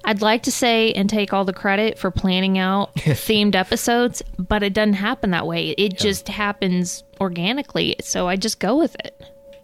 [0.04, 4.62] I'd like to say and take all the credit for planning out themed episodes, but
[4.62, 5.70] it doesn't happen that way.
[5.70, 7.96] It just happens organically.
[8.02, 9.20] So I just go with it.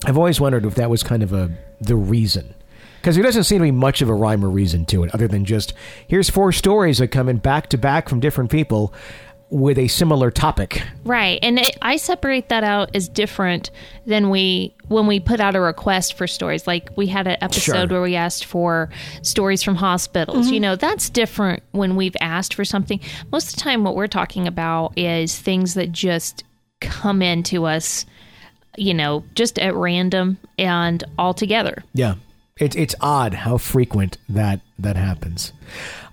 [0.06, 2.54] I've always wondered if that was kind of a the reason.
[3.00, 5.28] Because there doesn't seem to be much of a rhyme or reason to it, other
[5.28, 5.74] than just
[6.08, 8.94] here's four stories that come in back to back from different people
[9.52, 10.82] with a similar topic.
[11.04, 11.38] Right.
[11.44, 13.70] And it, I separate that out as different
[14.06, 16.66] than we when we put out a request for stories.
[16.66, 17.88] Like we had an episode Sure.
[17.88, 18.90] where we asked for
[19.24, 20.48] stories from hospitals.
[20.48, 20.62] You mm-hmm.
[20.62, 23.02] know, that's different when we've asked for something.
[23.32, 26.46] Most of the time what we're talking about is things that just
[26.80, 28.06] come into us,
[28.78, 31.84] you know, just at random and all together.
[31.94, 32.16] Yeah,
[32.58, 35.54] it's it's odd how frequent that that happens.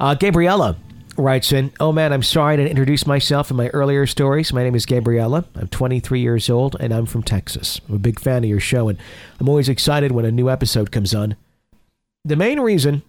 [0.00, 0.76] Uh, Gabriella
[1.16, 4.52] writes in, "Oh man, I'm sorry to introduce myself in my earlier stories.
[4.52, 5.44] My name is Gabriella.
[5.54, 7.80] I'm 23 years old and I'm from Texas.
[7.88, 8.98] I'm a big fan of your show, and
[9.40, 11.36] I'm always excited when a new episode comes on.
[12.24, 13.02] The main reason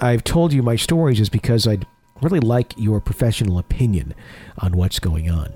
[0.00, 1.86] I've told you my stories is because I'd
[2.22, 4.14] really like your professional opinion
[4.58, 5.52] on what's going on.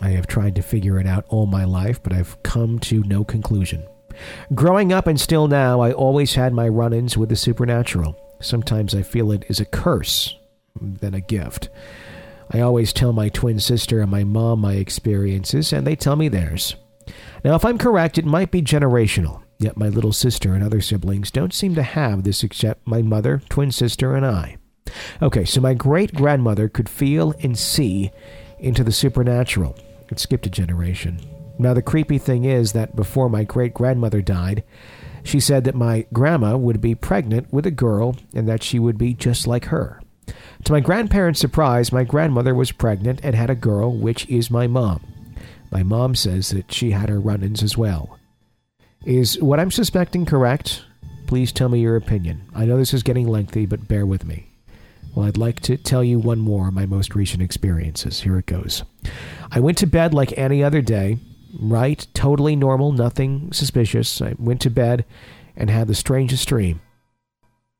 [0.00, 3.24] I have tried to figure it out all my life, but I've come to no
[3.24, 3.84] conclusion."
[4.54, 8.16] Growing up and still now, I always had my run ins with the supernatural.
[8.40, 10.36] Sometimes I feel it is a curse
[10.80, 11.68] than a gift.
[12.50, 16.28] I always tell my twin sister and my mom my experiences, and they tell me
[16.28, 16.76] theirs.
[17.44, 21.30] Now, if I'm correct, it might be generational, yet my little sister and other siblings
[21.30, 24.56] don't seem to have this except my mother, twin sister, and I.
[25.20, 28.10] Okay, so my great grandmother could feel and see
[28.58, 29.76] into the supernatural.
[30.10, 31.20] It skipped a generation.
[31.58, 34.62] Now, the creepy thing is that before my great grandmother died,
[35.24, 38.96] she said that my grandma would be pregnant with a girl and that she would
[38.96, 40.00] be just like her.
[40.64, 44.66] To my grandparents' surprise, my grandmother was pregnant and had a girl, which is my
[44.66, 45.00] mom.
[45.70, 48.18] My mom says that she had her run ins as well.
[49.04, 50.84] Is what I'm suspecting correct?
[51.26, 52.42] Please tell me your opinion.
[52.54, 54.47] I know this is getting lengthy, but bear with me.
[55.18, 58.20] Well, I'd like to tell you one more of my most recent experiences.
[58.20, 58.84] Here it goes.
[59.50, 61.18] I went to bed like any other day,
[61.58, 62.06] right?
[62.14, 64.22] Totally normal, nothing suspicious.
[64.22, 65.04] I went to bed
[65.56, 66.80] and had the strangest dream.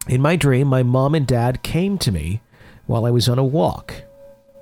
[0.08, 2.42] In my dream, my mom and dad came to me
[2.86, 3.94] while I was on a walk.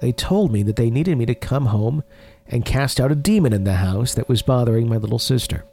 [0.02, 2.04] They told me that they needed me to come home
[2.46, 5.64] and cast out a demon in the house that was bothering my little sister.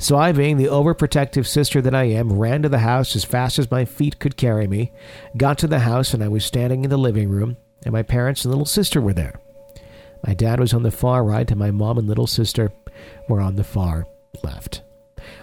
[0.00, 3.58] So I, being the overprotective sister that I am, ran to the house as fast
[3.58, 4.92] as my feet could carry me,
[5.36, 8.44] got to the house, and I was standing in the living room, and my parents
[8.44, 9.40] and little sister were there.
[10.24, 12.72] My dad was on the far right, and my mom and little sister
[13.28, 14.06] were on the far
[14.44, 14.82] left.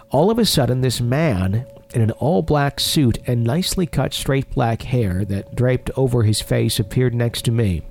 [0.09, 4.49] All of a sudden, this man in an all black suit and nicely cut straight
[4.51, 7.81] black hair that draped over his face appeared next to me.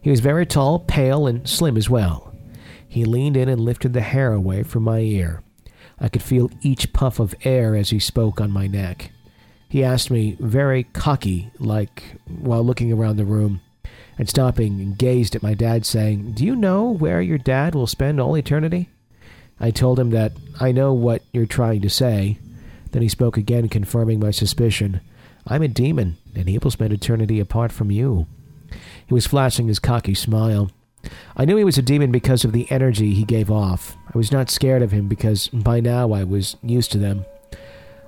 [0.00, 2.34] He was very tall, pale, and slim as well.
[2.88, 5.42] He leaned in and lifted the hair away from my ear.
[6.02, 9.12] I could feel each puff of air as he spoke on my neck.
[9.68, 13.60] He asked me, very cocky, like while looking around the room,
[14.18, 17.86] and stopping and gazed at my dad, saying, Do you know where your dad will
[17.86, 18.90] spend all eternity?
[19.60, 22.36] I told him that I know what you're trying to say.
[22.90, 25.00] Then he spoke again, confirming my suspicion.
[25.46, 28.26] I'm a demon, and he will spend eternity apart from you.
[29.06, 30.70] He was flashing his cocky smile.
[31.36, 33.96] I knew he was a demon because of the energy he gave off.
[34.12, 37.24] I was not scared of him because by now I was used to them.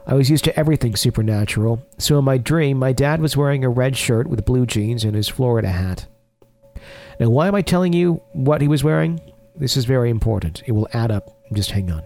[0.07, 3.71] I was used to everything supernatural, so in my dream, my dad was wearing a
[3.71, 6.07] red shirt with blue jeans and his Florida hat.
[7.19, 9.21] Now, why am I telling you what he was wearing?
[9.57, 10.63] This is very important.
[10.67, 11.31] It will add up.
[11.55, 12.03] Just hang on.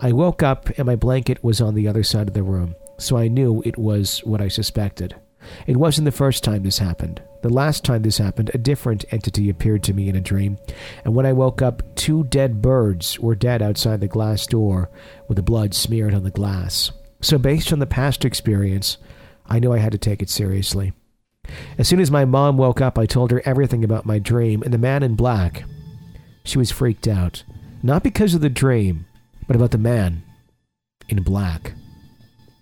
[0.00, 3.16] I woke up and my blanket was on the other side of the room, so
[3.16, 5.16] I knew it was what I suspected.
[5.66, 7.22] It wasn't the first time this happened.
[7.42, 10.58] The last time this happened, a different entity appeared to me in a dream,
[11.04, 14.90] and when I woke up, two dead birds were dead outside the glass door
[15.28, 16.90] with the blood smeared on the glass.
[17.20, 18.96] So, based on the past experience,
[19.46, 20.92] I knew I had to take it seriously.
[21.76, 24.72] As soon as my mom woke up, I told her everything about my dream and
[24.72, 25.64] the man in black.
[26.44, 27.44] She was freaked out,
[27.82, 29.06] not because of the dream,
[29.46, 30.22] but about the man
[31.08, 31.74] in black,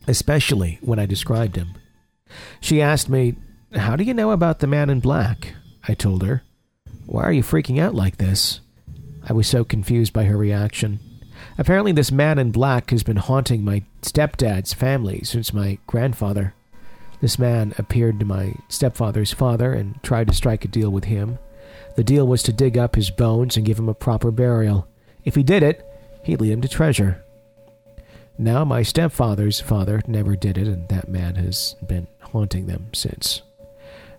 [0.09, 1.75] especially when I described him.
[2.61, 3.37] She asked me,
[3.75, 5.55] How do you know about the man in black?
[5.87, 6.43] I told her.
[7.07, 8.61] Why are you freaking out like this?
[9.29, 11.01] I was so confused by her reaction.
[11.59, 16.55] Apparently, this man in black has been haunting my stepdad's family since my grandfather.
[17.21, 21.39] This man appeared to my stepfather's father and tried to strike a deal with him.
[21.97, 24.89] The deal was to dig up his bones and give him a proper burial.
[25.25, 25.87] If he did it,
[26.25, 27.23] he'd lead him to treasure.
[28.39, 33.43] Now, my stepfather's father never did it, and that man has been haunting them since.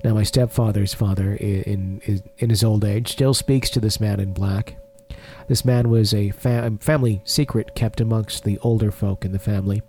[0.03, 4.19] Now, my stepfather's father, in, in, in his old age, still speaks to this man
[4.19, 4.77] in black.
[5.47, 9.81] This man was a fa- family secret kept amongst the older folk in the family.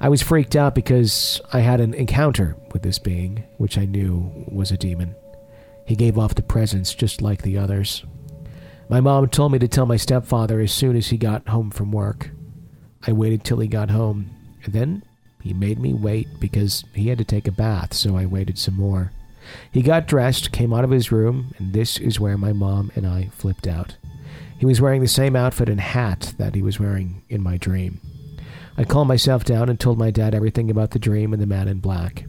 [0.00, 4.46] I was freaked out because I had an encounter with this being, which I knew
[4.48, 5.14] was a demon.
[5.86, 8.04] He gave off the presence just like the others.
[8.88, 11.92] My mom told me to tell my stepfather as soon as he got home from
[11.92, 12.30] work.
[13.06, 14.30] I waited till he got home,
[14.64, 15.02] and then
[15.42, 18.74] he made me wait because he had to take a bath, so I waited some
[18.74, 19.12] more.
[19.72, 23.06] He got dressed, came out of his room, and this is where my mom and
[23.06, 23.96] I flipped out.
[24.58, 28.00] He was wearing the same outfit and hat that he was wearing in my dream.
[28.76, 31.68] I calmed myself down and told my dad everything about the dream and the man
[31.68, 32.24] in black.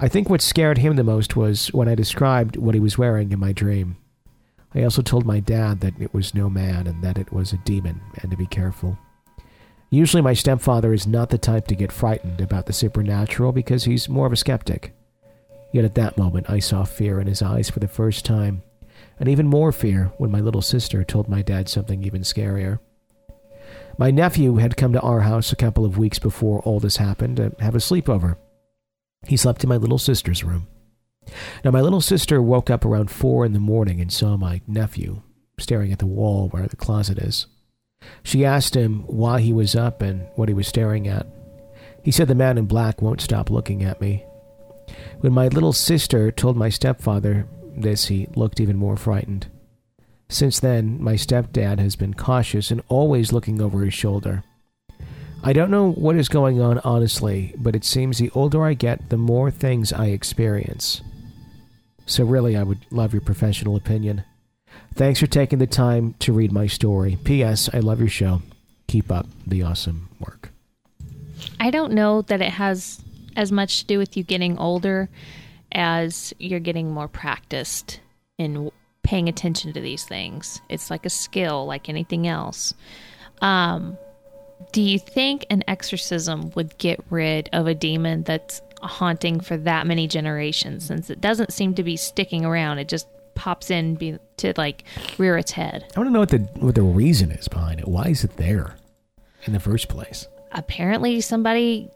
[0.00, 3.32] I think what scared him the most was when I described what he was wearing
[3.32, 3.96] in my dream.
[4.74, 7.58] I also told my dad that it was no man and that it was a
[7.58, 8.98] demon and to be careful.
[9.90, 14.08] Usually, my stepfather is not the type to get frightened about the supernatural because he's
[14.08, 14.92] more of a skeptic.
[15.72, 18.62] Yet at that moment, I saw fear in his eyes for the first time,
[19.18, 22.78] and even more fear when my little sister told my dad something even scarier.
[23.96, 27.36] My nephew had come to our house a couple of weeks before all this happened
[27.36, 28.36] to have a sleepover.
[29.26, 30.66] He slept in my little sister's room.
[31.64, 35.22] Now, my little sister woke up around four in the morning and saw my nephew
[35.58, 37.46] staring at the wall where the closet is.
[38.22, 41.26] She asked him why he was up and what he was staring at.
[42.02, 44.24] He said the man in black won't stop looking at me.
[45.20, 49.46] When my little sister told my stepfather this, he looked even more frightened.
[50.28, 54.42] Since then, my stepdad has been cautious and always looking over his shoulder.
[55.42, 59.10] I don't know what is going on, honestly, but it seems the older I get,
[59.10, 61.02] the more things I experience.
[62.06, 64.24] So, really, I would love your professional opinion.
[64.94, 67.18] Thanks for taking the time to read my story.
[67.24, 67.68] P.S.
[67.72, 68.42] I love your show.
[68.86, 70.50] Keep up the awesome work.
[71.58, 73.02] I don't know that it has
[73.34, 75.08] as much to do with you getting older
[75.72, 78.00] as you're getting more practiced
[78.38, 78.70] in
[79.02, 80.60] paying attention to these things.
[80.68, 82.72] It's like a skill, like anything else.
[83.40, 83.98] Um,
[84.70, 89.88] do you think an exorcism would get rid of a demon that's haunting for that
[89.88, 92.78] many generations since it doesn't seem to be sticking around?
[92.78, 94.84] It just pops in be, to like
[95.18, 95.84] rear its head.
[95.96, 97.88] I want to know what the what the reason is behind it.
[97.88, 98.76] Why is it there
[99.44, 100.26] in the first place?
[100.52, 101.90] Apparently, somebody,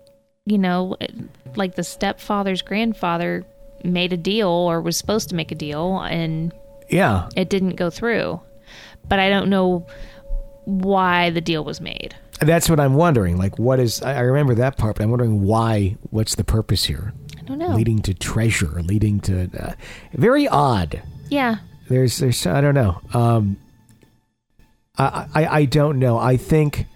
[0.47, 0.97] you know,
[1.57, 3.45] like the stepfather's grandfather
[3.85, 6.53] made a deal or was supposed to make a deal and
[6.89, 8.41] yeah, it didn't go through.
[9.09, 9.87] But I don't know
[10.65, 12.15] why the deal was made.
[12.41, 13.37] That's what I'm wondering.
[13.37, 14.03] Like, what is?
[14.03, 15.97] I remember that part, but I'm wondering why.
[16.11, 17.13] What's the purpose here?
[17.39, 17.75] I don't know.
[17.75, 19.73] Leading to treasure, leading to uh,
[20.13, 21.03] very odd.
[21.29, 21.57] Yeah.
[21.89, 23.01] There's, there's, I don't know.
[23.15, 23.57] Um,
[24.99, 26.19] I, I, I don't know.
[26.19, 26.87] I think,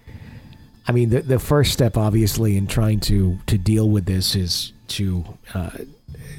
[0.86, 4.72] I mean, the the first step, obviously, in trying to to deal with this is
[4.88, 5.70] to uh,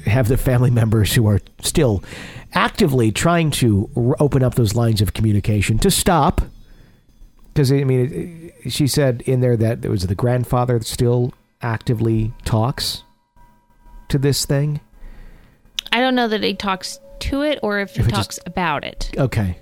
[0.04, 2.04] have the family members who are still
[2.52, 6.42] actively trying to r- open up those lines of communication to stop.
[7.54, 11.32] Because I mean, it, she said in there that it was the grandfather that still
[11.62, 13.02] actively talks
[14.10, 14.80] to this thing.
[15.90, 16.98] I don't know that he talks
[17.30, 19.10] to it or if he If it talks just- about it.
[19.16, 19.58] Okay.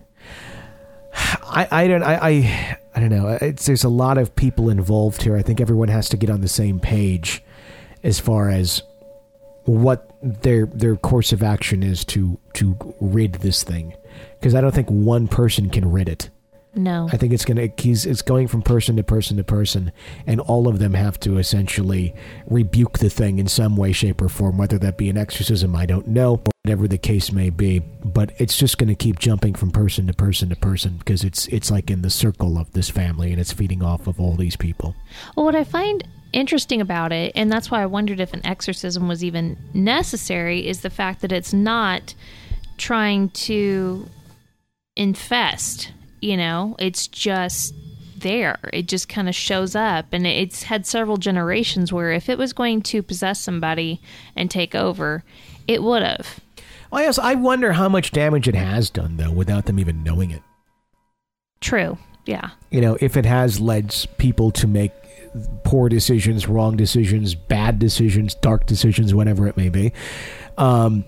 [1.15, 3.37] I, I don't I, I I don't know.
[3.41, 5.37] It's there's a lot of people involved here.
[5.37, 7.43] I think everyone has to get on the same page
[8.03, 8.83] as far as
[9.65, 13.95] what their their course of action is to to rid this thing.
[14.41, 16.31] Because I don't think one person can rid it.
[16.75, 17.09] No.
[17.13, 19.93] I think it's gonna he's it's going from person to person to person,
[20.27, 22.15] and all of them have to essentially
[22.47, 24.57] rebuke the thing in some way, shape, or form.
[24.57, 27.81] Whether that be an exorcism, I don't know, or whatever the case may be.
[27.81, 31.47] But it's just going to keep jumping from person to person to person because it's
[31.49, 34.57] it's like in the circle of this family, and it's feeding off of all these
[34.57, 34.97] people.
[35.37, 39.09] Well, what I find interesting about it, and that's why I wondered if an exorcism
[39.09, 42.15] was even necessary, is the fact that it's not
[42.79, 44.09] trying to
[44.97, 45.93] infest.
[46.23, 47.75] You know, it's just
[48.17, 48.59] there.
[48.73, 52.53] It just kind of shows up, and it's had several generations where if it was
[52.53, 54.01] going to possess somebody
[54.35, 55.25] and take over,
[55.69, 56.41] it would have.
[56.93, 60.31] I also I wonder how much damage it has done though, without them even knowing
[60.31, 60.43] it.
[61.61, 61.99] True.
[62.25, 62.51] Yeah.
[62.71, 64.93] you know, if it has led people to make
[65.65, 69.93] poor decisions, wrong decisions, bad decisions, dark decisions, whatever it may be,
[70.57, 71.05] um,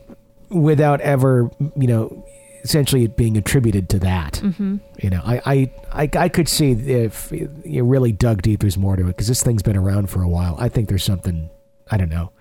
[0.48, 2.26] without ever, you know,
[2.64, 4.40] essentially it being attributed to that.
[4.42, 4.78] Mm-hmm.
[4.98, 8.96] You know, I, I, I, I could see if you really dug deep, there's more
[8.96, 10.56] to it because this thing's been around for a while.
[10.58, 11.50] I think there's something,
[11.90, 12.32] I don't know.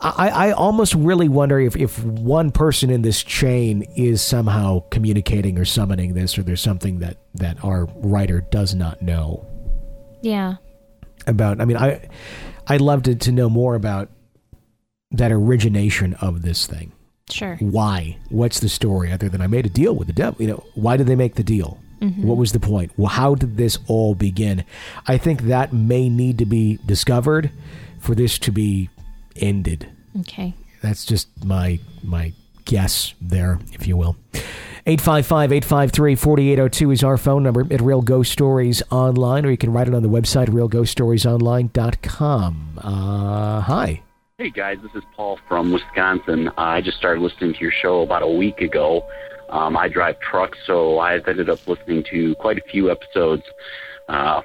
[0.00, 5.58] I, I almost really wonder if, if one person in this chain is somehow communicating
[5.58, 9.46] or summoning this, or there's something that, that our writer does not know.
[10.22, 10.54] Yeah.
[11.26, 12.08] About, I mean, I,
[12.66, 14.08] I'd love to, to know more about
[15.10, 16.92] that origination of this thing.
[17.32, 17.56] Sure.
[17.60, 18.16] Why?
[18.28, 20.42] What's the story other than I made a deal with the devil?
[20.42, 21.78] You know, why did they make the deal?
[22.00, 22.26] Mm-hmm.
[22.26, 22.92] What was the point?
[22.96, 24.64] Well, how did this all begin?
[25.06, 27.50] I think that may need to be discovered
[27.98, 28.88] for this to be
[29.36, 29.88] ended.
[30.20, 30.54] Okay.
[30.82, 32.32] That's just my my
[32.64, 34.16] guess there, if you will.
[34.86, 39.94] 855-853-4802 is our phone number at Real Ghost Stories Online, or you can write it
[39.94, 42.80] on the website, realghoststoriesonline.com.
[42.82, 44.00] Uh, hi.
[44.40, 46.48] Hey guys, this is Paul from Wisconsin.
[46.48, 49.06] Uh, I just started listening to your show about a week ago.
[49.50, 53.42] Um, I drive trucks, so I've ended up listening to quite a few episodes
[54.08, 54.40] uh,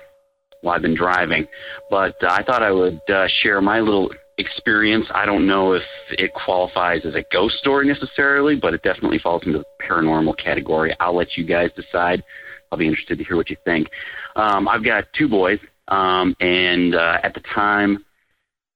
[0.59, 1.47] while I've been driving.
[1.89, 5.05] But uh, I thought I would uh, share my little experience.
[5.15, 9.43] I don't know if it qualifies as a ghost story necessarily, but it definitely falls
[9.45, 10.93] into the paranormal category.
[10.99, 12.21] I'll let you guys decide.
[12.69, 13.87] I'll be interested to hear what you think.
[14.35, 18.03] Um, I've got two boys, um, and uh, at the time,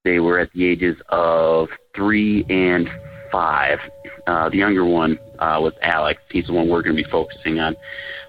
[0.04, 2.88] they were at the ages of three and
[3.30, 3.78] five.
[4.26, 6.20] Uh, the younger one uh, was Alex.
[6.30, 7.76] He's the one we're going to be focusing on.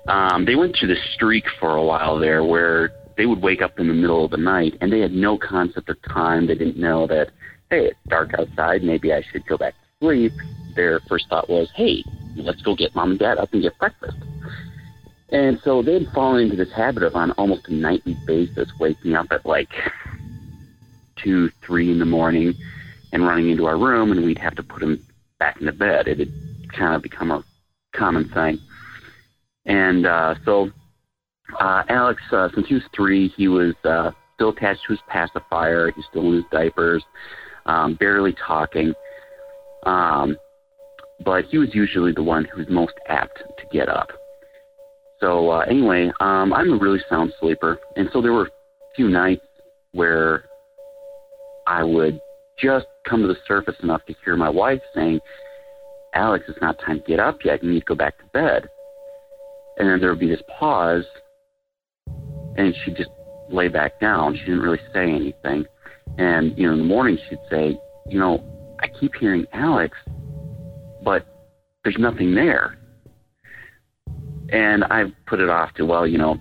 [0.08, 3.80] Um, they went through this streak for a while there where they would wake up
[3.80, 6.48] in the middle of the night and they had no concept of time.
[6.48, 7.30] They didn't know that,
[7.70, 8.84] hey, it's dark outside.
[8.84, 10.34] Maybe I should go back to sleep.
[10.76, 12.04] Their first thought was, hey,
[12.36, 14.18] let's go get mom and dad up and get breakfast.
[15.30, 19.28] And so they'd fallen into this habit of on almost a nightly basis waking up
[19.32, 19.70] at like
[21.16, 22.54] two, three in the morning
[23.12, 25.06] and running into our room, and we'd have to put him
[25.40, 26.08] back into bed.
[26.08, 26.32] It had
[26.78, 27.44] kind of become a
[27.94, 28.60] common thing.
[29.66, 30.70] And uh, so
[31.60, 35.92] uh, Alex, uh, since he was three, he was uh, still attached to his pacifier.
[35.92, 37.04] He's still in his diapers,
[37.66, 38.94] um, barely talking.
[39.84, 40.38] Um,
[41.24, 44.10] but he was usually the one who was most apt to get up.
[45.20, 49.08] So uh, anyway, um, I'm a really sound sleeper, and so there were a few
[49.08, 49.46] nights
[49.92, 50.46] where
[51.68, 52.20] I would
[52.60, 55.20] just come to the surface enough to hear my wife saying,
[56.14, 57.64] Alex, it's not time to get up yet.
[57.64, 58.68] You need to go back to bed.
[59.78, 61.06] And then there would be this pause,
[62.58, 63.10] and she'd just
[63.50, 64.36] lay back down.
[64.36, 65.66] She didn't really say anything.
[66.18, 68.44] And, you know, in the morning she'd say, you know,
[68.82, 69.98] I keep hearing Alex,
[71.04, 71.26] but
[71.84, 72.78] there's nothing there.
[74.50, 76.36] And I put it off to, well, you know,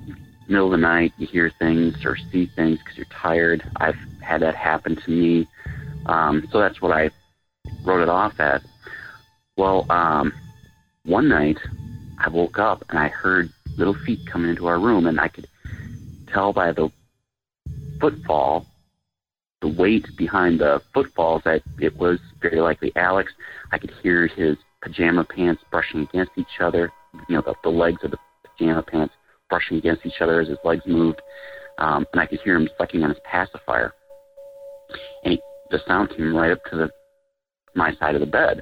[0.51, 3.63] middle of the night, you hear things or see things because you're tired.
[3.77, 5.49] I've had that happen to me.
[6.07, 7.11] Um, so that's what I
[7.85, 8.63] wrote it off as.
[9.57, 10.33] Well, um,
[11.05, 11.59] one night
[12.19, 15.47] I woke up and I heard little feet coming into our room, and I could
[16.33, 16.91] tell by the
[18.01, 18.67] footfall,
[19.61, 23.33] the weight behind the footfalls, that it was very likely Alex.
[23.73, 26.91] I could hear his pajama pants brushing against each other,
[27.29, 29.15] you know, the, the legs of the pajama pants
[29.51, 31.21] brushing against each other as his legs moved,
[31.79, 33.93] um, and I could hear him sucking on his pacifier.
[35.25, 35.41] And he,
[35.71, 36.91] the sound came right up to the
[37.75, 38.61] my side of the bed.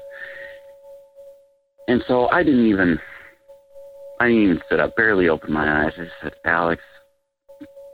[1.87, 2.99] And so I didn't even
[4.19, 5.93] I didn't even sit up, barely opened my eyes.
[5.97, 6.83] I just said, Alex,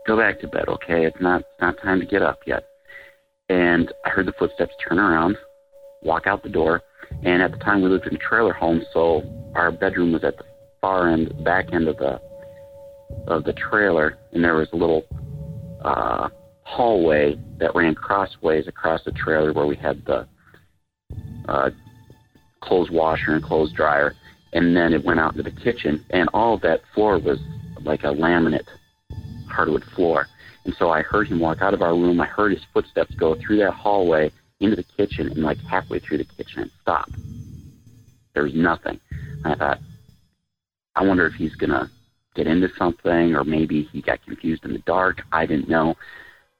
[0.07, 1.05] go back to bed, okay?
[1.05, 2.65] It's not it's not time to get up yet.
[3.49, 5.37] And I heard the footsteps turn around,
[6.01, 6.81] walk out the door,
[7.23, 9.21] and at the time we lived in a trailer home, so
[9.55, 10.43] our bedroom was at the
[10.81, 12.19] far end, back end of the
[13.27, 15.05] of the trailer, and there was a little
[15.83, 16.29] uh,
[16.63, 20.27] hallway that ran crossways across the trailer where we had the
[21.47, 21.69] uh,
[22.61, 24.15] clothes washer and clothes dryer,
[24.53, 27.39] and then it went out into the kitchen, and all that floor was
[27.83, 28.67] like a laminate
[29.47, 30.27] hardwood floor.
[30.65, 32.19] And so I heard him walk out of our room.
[32.19, 36.17] I heard his footsteps go through that hallway into the kitchen, and like halfway through
[36.17, 37.11] the kitchen, it stopped.
[38.33, 38.99] There was nothing.
[39.43, 39.79] And I thought,
[40.95, 41.89] I wonder if he's gonna
[42.35, 45.21] get into something, or maybe he got confused in the dark.
[45.31, 45.95] I didn't know.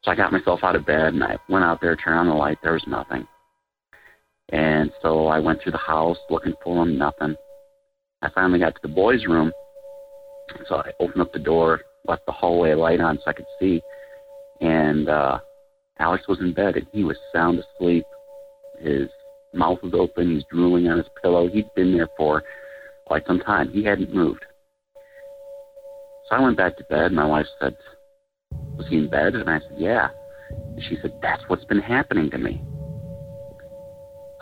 [0.03, 2.36] So I got myself out of bed and I went out there, turned on the
[2.36, 2.59] light.
[2.61, 3.28] There was nothing.
[4.49, 7.36] And so I went through the house looking for him, nothing.
[8.21, 9.51] I finally got to the boys' room.
[10.67, 13.82] So I opened up the door, left the hallway light on so I could see.
[14.61, 15.39] And uh,
[15.99, 18.05] Alex was in bed and he was sound asleep.
[18.80, 19.09] His
[19.53, 20.30] mouth was open.
[20.30, 21.47] He was drooling on his pillow.
[21.47, 22.43] He'd been there for
[23.07, 23.71] quite some time.
[23.71, 24.44] He hadn't moved.
[26.30, 27.11] So I went back to bed.
[27.11, 27.76] My wife said,
[28.78, 29.36] Was he in bed?
[29.36, 30.09] And I said, Yeah.
[30.51, 32.61] And she said, That's what's been happening to me.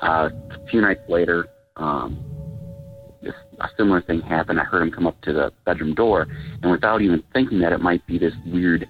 [0.01, 2.23] Uh, a few nights later, um,
[3.21, 4.59] this, a similar thing happened.
[4.59, 6.27] I heard him come up to the bedroom door,
[6.61, 8.87] and without even thinking that it might be this weird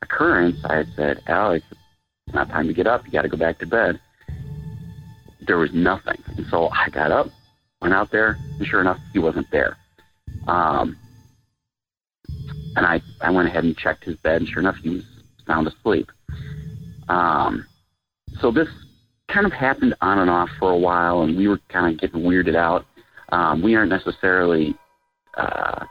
[0.00, 1.64] occurrence, I said, Alex,
[2.26, 3.04] it's not time to get up.
[3.04, 4.00] You got to go back to bed.
[5.46, 7.26] There was nothing, and so I got up,
[7.80, 9.76] went out there, and sure enough, he wasn't there.
[10.46, 10.96] Um,
[12.76, 15.02] and I, I went ahead and checked his bed, and sure enough, he was
[15.46, 16.10] sound asleep.
[17.08, 17.66] Um,
[18.40, 18.68] so this
[19.32, 22.22] kind of happened on and off for a while, and we were kind of getting
[22.22, 22.84] weirded out.
[23.30, 24.74] Um, we aren't necessarily
[25.36, 25.84] uh,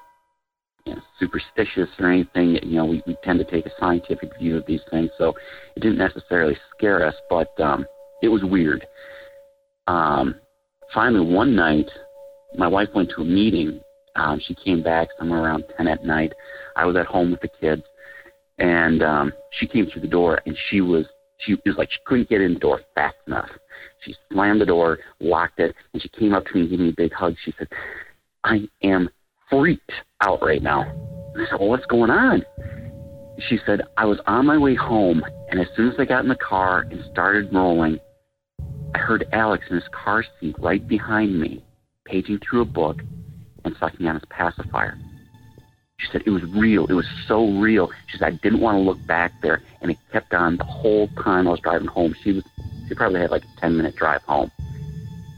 [0.85, 2.57] you know, superstitious or anything.
[2.63, 5.33] You know, we, we tend to take a scientific view of these things, so
[5.75, 7.85] it didn't necessarily scare us, but um,
[8.21, 8.85] it was weird.
[9.87, 10.35] Um,
[10.93, 11.89] finally, one night,
[12.55, 13.81] my wife went to a meeting.
[14.15, 16.33] Um, she came back somewhere around 10 at night.
[16.75, 17.83] I was at home with the kids,
[18.57, 21.05] and um, she came through the door, and she was
[21.39, 23.49] she was like she couldn't get in the door fast enough.
[24.01, 26.89] She slammed the door, locked it, and she came up to me and gave me
[26.89, 27.35] a big hug.
[27.43, 27.67] She said,
[28.43, 29.09] "I am
[29.49, 29.91] freaked
[30.21, 30.81] out right now."
[31.35, 32.43] I said, "Well, what's going on?"
[33.49, 36.29] She said, "I was on my way home, and as soon as I got in
[36.29, 37.99] the car and started rolling,
[38.93, 41.63] I heard Alex in his car seat right behind me,
[42.05, 43.01] paging through a book
[43.63, 44.97] and sucking on his pacifier."
[45.97, 46.87] She said it was real.
[46.87, 47.91] It was so real.
[48.07, 51.07] She said I didn't want to look back there, and it kept on the whole
[51.23, 52.15] time I was driving home.
[52.23, 52.43] She was
[52.87, 54.51] she probably had like a ten minute drive home,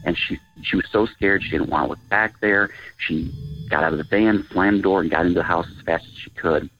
[0.04, 2.70] and she she was so scared she didn't want to look back there.
[2.96, 3.30] She
[3.70, 6.04] got out of the van, slammed the door, and got into the house as fast
[6.04, 6.70] as she could.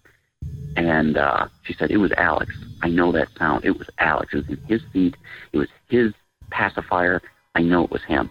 [0.77, 2.53] And uh, she said it was Alex.
[2.83, 3.65] I know that sound.
[3.65, 4.33] It was Alex.
[4.33, 5.17] It was in his seat.
[5.53, 6.13] It was his
[6.51, 7.21] pacifier.
[7.55, 8.31] I know it was him.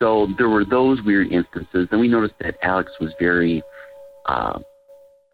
[0.00, 1.88] So there were those weird instances.
[1.90, 3.62] Then we noticed that Alex was very,
[4.26, 4.60] uh,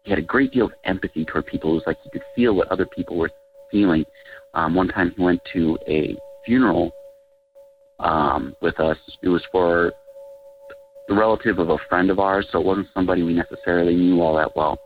[0.03, 1.71] he had a great deal of empathy toward people.
[1.71, 3.29] It was like he could feel what other people were
[3.71, 4.05] feeling.
[4.53, 6.91] Um, one time he went to a funeral
[7.99, 8.97] um, with us.
[9.21, 9.93] It was for
[11.07, 14.35] the relative of a friend of ours, so it wasn't somebody we necessarily knew all
[14.35, 14.79] that well.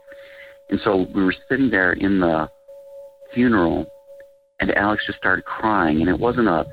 [0.69, 2.49] And so we were sitting there in the
[3.33, 3.85] funeral,
[4.59, 6.65] and Alex just started crying, and it wasn't a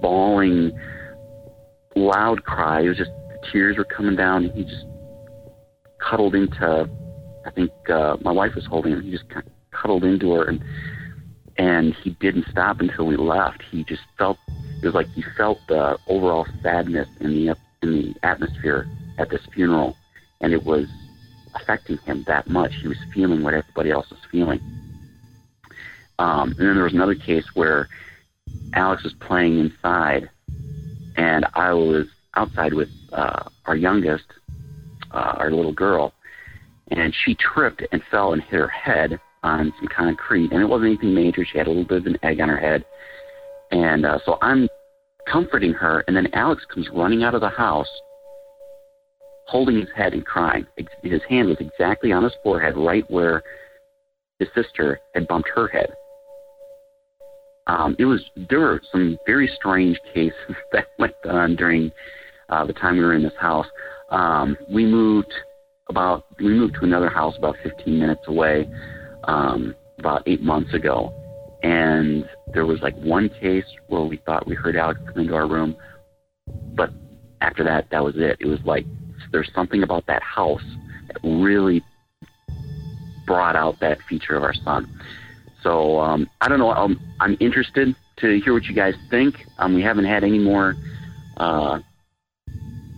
[0.00, 0.78] bawling
[2.00, 2.82] loud cry.
[2.82, 4.86] It was just the tears were coming down, he just
[6.00, 6.88] cuddled into.
[7.46, 9.02] I think uh, my wife was holding him.
[9.02, 10.62] He just kind of cuddled into her, and
[11.56, 13.62] and he didn't stop until we left.
[13.70, 14.38] He just felt
[14.82, 18.86] it was like he felt the overall sadness in the in the atmosphere
[19.18, 19.96] at this funeral,
[20.40, 20.86] and it was
[21.54, 22.72] affecting him that much.
[22.80, 24.60] He was feeling what everybody else was feeling.
[26.18, 27.88] Um, and then there was another case where
[28.74, 30.28] Alex was playing inside
[31.16, 34.24] and I was outside with uh, our youngest,
[35.12, 36.12] uh, our little girl,
[36.90, 40.88] and she tripped and fell and hit her head on some concrete, and it wasn't
[40.88, 41.44] anything major.
[41.44, 42.84] She had a little bit of an egg on her head,
[43.70, 44.68] and uh, so I'm
[45.30, 47.88] comforting her, and then Alex comes running out of the house,
[49.46, 50.66] holding his head and crying.
[51.02, 53.42] His hand was exactly on his forehead, right where
[54.38, 55.90] his sister had bumped her head
[57.70, 61.92] um, it was there were some very strange cases that went on during
[62.48, 63.66] uh, the time we were in this house.
[64.10, 65.32] Um, we moved
[65.88, 68.68] about we moved to another house about 15 minutes away
[69.24, 71.14] um, about eight months ago,
[71.62, 75.46] and there was like one case where we thought we heard Alex come into our
[75.46, 75.76] room,
[76.74, 76.90] but
[77.40, 78.36] after that, that was it.
[78.40, 78.84] It was like
[79.30, 80.64] there's something about that house
[81.06, 81.84] that really
[83.26, 84.90] brought out that feature of our son.
[85.62, 86.70] So um, I don't know.
[86.70, 89.46] I'm, I'm interested to hear what you guys think.
[89.58, 90.76] Um, we haven't had any more
[91.36, 91.80] uh,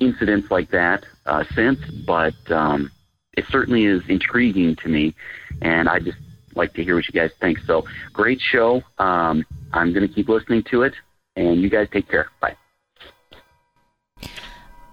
[0.00, 2.90] incidents like that uh, since, but um,
[3.36, 5.14] it certainly is intriguing to me,
[5.60, 6.18] and I just
[6.54, 7.58] like to hear what you guys think.
[7.66, 8.82] So great show.
[8.98, 10.94] Um, I'm going to keep listening to it,
[11.36, 12.28] and you guys take care.
[12.40, 12.56] Bye.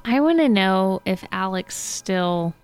[0.06, 2.56] I want to know if Alex still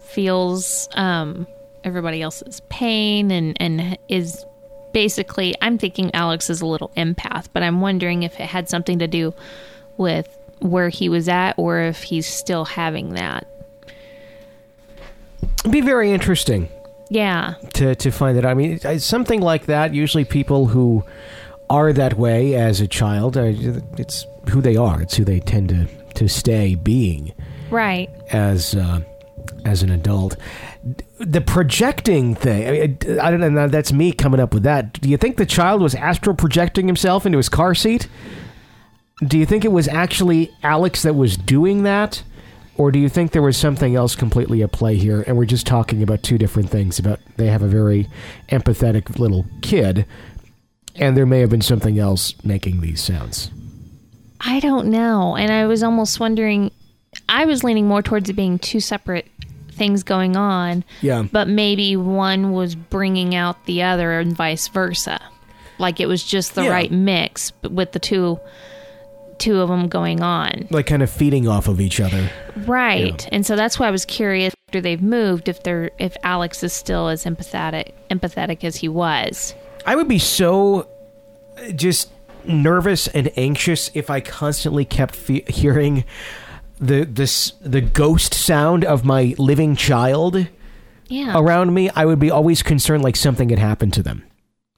[0.00, 1.46] feels um,
[1.84, 4.44] everybody else's pain and and is
[4.92, 8.98] basically I'm thinking Alex is a little empath, but I'm wondering if it had something
[8.98, 9.34] to do
[9.96, 13.46] with where he was at or if he's still having that.
[15.60, 16.68] It'd be very interesting.
[17.08, 17.54] Yeah.
[17.74, 18.44] To to find it.
[18.44, 19.92] I mean, something like that.
[19.92, 21.04] Usually, people who
[21.68, 25.02] are that way as a child, it's who they are.
[25.02, 27.32] It's who they tend to to stay being.
[27.70, 28.10] Right.
[28.30, 29.00] As uh,
[29.64, 30.36] as an adult.
[31.18, 35.00] The projecting thing, I, mean, I don't know, that's me coming up with that.
[35.00, 38.08] Do you think the child was astral projecting himself into his car seat?
[39.26, 42.22] Do you think it was actually Alex that was doing that?
[42.78, 45.66] Or do you think there was something else completely at play here and we're just
[45.66, 48.08] talking about two different things about they have a very
[48.48, 50.06] empathetic little kid
[50.96, 53.50] and there may have been something else making these sounds?
[54.40, 55.36] I don't know.
[55.36, 56.70] And I was almost wondering,
[57.28, 59.26] I was leaning more towards it being two separate
[59.80, 61.24] things going on, Yeah.
[61.32, 65.18] but maybe one was bringing out the other and vice versa.
[65.78, 66.70] Like it was just the Yeah.
[66.70, 68.38] right mix with the two
[69.38, 70.68] two of them going on.
[70.70, 72.28] Like kind of feeding off of each other.
[72.66, 73.26] Right.
[73.32, 76.74] And so that's why I was curious after they've moved if they're if Alex is
[76.74, 79.54] still as empathetic empathetic as he was.
[79.86, 80.86] I would be so
[81.56, 82.10] uh, just
[82.44, 86.04] nervous and anxious if I constantly kept fe- hearing
[86.80, 90.48] the this the ghost sound of my living child
[91.08, 91.38] Yeah.
[91.38, 91.90] around me.
[91.94, 94.22] I would be always concerned like something had happened to them.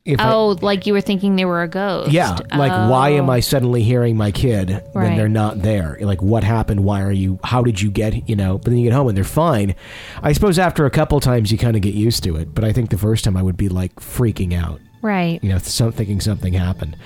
[0.05, 2.11] If I- oh, like you were thinking they were a ghost.
[2.11, 3.35] yeah, like why am Oh.
[3.35, 5.17] I suddenly hearing my kid when Right.
[5.17, 5.97] they're not there?
[6.01, 6.81] Like what happened?
[6.83, 7.39] Why are you?
[7.45, 8.29] How did you get?
[8.29, 8.59] You know?
[8.59, 9.77] But then you get home and they're fine.
[10.21, 12.53] I suppose after a couple times you kind of get used to it.
[12.53, 14.81] But I think the first time I would be like freaking out.
[15.03, 15.39] Right.
[15.43, 16.97] you know, some, thinking something happened.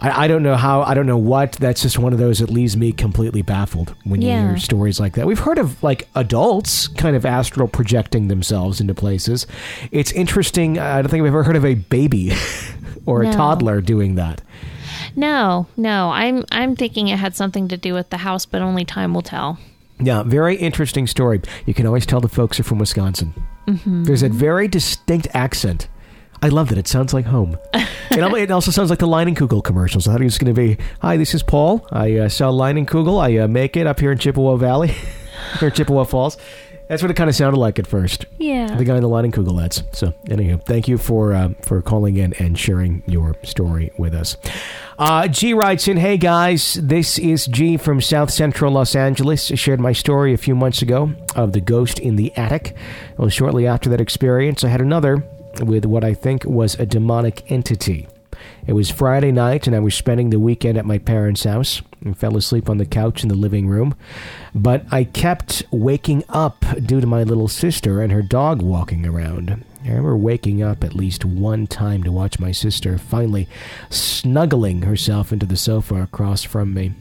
[0.00, 1.52] I, I don't know how, I don't know what.
[1.52, 4.48] That's just one of those that leaves me completely baffled when you Yeah.
[4.48, 5.26] hear stories like that.
[5.26, 9.46] We've heard of like adults kind of astral projecting themselves into places.
[9.90, 10.78] It's interesting.
[10.78, 12.32] I don't think I've ever heard of a baby
[13.06, 14.42] or a toddler doing that.
[15.14, 16.10] No, no.
[16.10, 19.22] I'm I'm thinking it had something to do with the house, but only time will
[19.22, 19.58] tell.
[19.98, 21.40] Yeah, very interesting story.
[21.64, 23.32] You can always tell the folks are from Wisconsin.
[23.66, 24.04] Mm-hmm.
[24.04, 25.88] There's a very distinct accent.
[26.42, 26.78] I love that.
[26.78, 27.58] It sounds like home.
[27.74, 30.06] it, it also sounds like the Leinenkugel commercials.
[30.06, 31.86] I thought it was going to be, "Hi, this is Paul.
[31.90, 33.20] I uh, sell Kugel.
[33.20, 34.94] I uh, make it up here in Chippewa Valley,
[35.62, 36.36] or Chippewa Falls."
[36.88, 38.26] That's what it kind of sounded like at first.
[38.38, 38.66] Yeah.
[38.76, 39.82] The guy in the Leinenkugel ads.
[39.90, 44.36] So, anywho, thank you for uh, for calling in and sharing your story with us.
[44.98, 49.50] Uh, G writes in, "Hey guys, this is G from South Central Los Angeles.
[49.50, 52.76] I shared my story a few months ago of the ghost in the attic.
[53.16, 55.24] Well, shortly after that experience, I had another
[55.60, 58.08] with what I think was a demonic entity."
[58.66, 62.16] It was Friday night, and I was spending the weekend at my parents' house and
[62.16, 63.94] fell asleep on the couch in the living room.
[64.54, 69.64] But I kept waking up due to my little sister and her dog walking around.
[69.84, 73.48] I remember waking up at least one time to watch my sister finally
[73.88, 76.92] snuggling herself into the sofa across from me.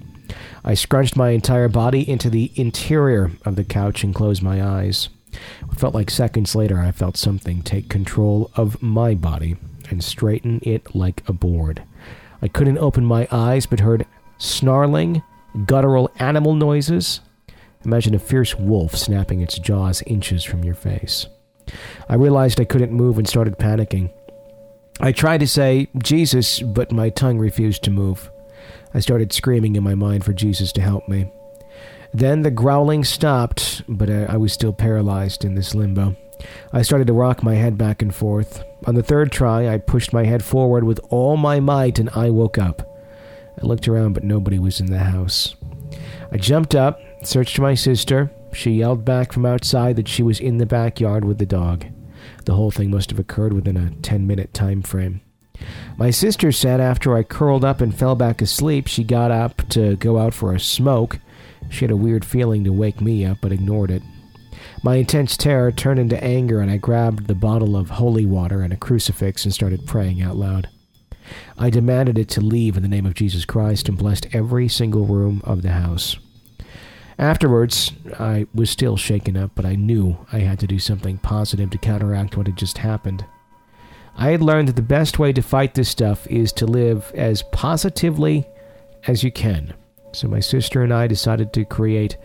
[0.63, 5.09] I scrunched my entire body into the interior of the couch and closed my eyes.
[5.71, 9.57] It felt like seconds later I felt something take control of my body
[9.89, 11.83] and straighten it like a board.
[12.41, 14.05] I couldn't open my eyes but heard
[14.37, 15.23] snarling,
[15.65, 17.21] guttural animal noises.
[17.83, 21.27] Imagine a fierce wolf snapping its jaws inches from your face.
[22.09, 24.11] I realized I couldn't move and started panicking.
[24.99, 28.29] I tried to say, Jesus, but my tongue refused to move.
[28.93, 31.29] I started screaming in my mind for Jesus to help me.
[32.15, 36.15] Then the growling stopped, but I, I was still paralyzed in this limbo.
[36.71, 38.63] I started to rock my head back and forth.
[38.85, 42.29] On the third try, I pushed my head forward with all my might and I
[42.29, 42.89] woke up.
[43.61, 45.57] I looked around, but nobody was in the house.
[46.31, 48.31] I jumped up, searched my sister.
[48.53, 51.83] She yelled back from outside that she was in the backyard with the dog.
[52.45, 55.19] The whole thing must have occurred within a 10 minute time frame.
[55.97, 59.97] My sister said after I curled up and fell back asleep, she got up to
[59.97, 61.19] go out for a smoke.
[61.69, 64.01] She had a weird feeling to wake me up, but ignored it.
[64.83, 68.71] My intense terror turned into anger, and I grabbed the bottle of holy water and
[68.71, 70.69] a crucifix and started praying out loud.
[71.57, 75.05] I demanded it to leave in the name of Jesus Christ and blessed every single
[75.05, 76.17] room of the house.
[77.17, 81.69] Afterwards, I was still shaken up, but I knew I had to do something positive
[81.71, 83.25] to counteract what had just happened.
[84.17, 87.43] I had learned that the best way to fight this stuff is to live as
[87.51, 88.45] positively
[89.07, 89.73] as you can.
[90.15, 92.17] So my sister and I decided to create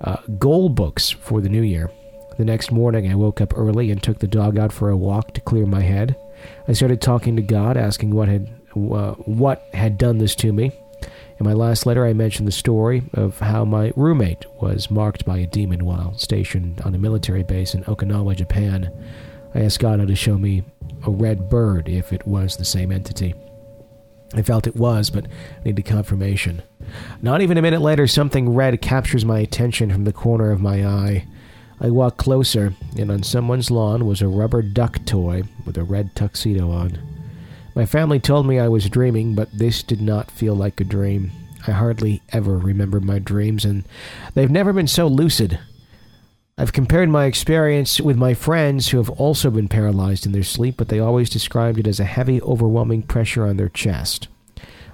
[0.00, 1.90] uh, goal books for the new year.
[2.36, 5.34] The next morning, I woke up early and took the dog out for a walk
[5.34, 6.16] to clear my head.
[6.66, 10.72] I started talking to God, asking what had uh, what had done this to me.
[11.38, 15.38] In my last letter, I mentioned the story of how my roommate was marked by
[15.38, 18.92] a demon while stationed on a military base in Okinawa, Japan.
[19.54, 20.64] I asked God to show me
[21.06, 23.34] a red bird if it was the same entity.
[24.34, 25.26] I felt it was, but
[25.64, 26.62] needed confirmation.
[27.22, 30.86] Not even a minute later, something red captures my attention from the corner of my
[30.86, 31.26] eye.
[31.80, 36.14] I walk closer, and on someone's lawn was a rubber duck toy with a red
[36.14, 36.98] tuxedo on.
[37.74, 41.32] My family told me I was dreaming, but this did not feel like a dream.
[41.66, 43.84] I hardly ever remember my dreams, and
[44.34, 45.58] they've never been so lucid.
[46.56, 50.76] I've compared my experience with my friends who have also been paralyzed in their sleep,
[50.76, 54.28] but they always described it as a heavy, overwhelming pressure on their chest.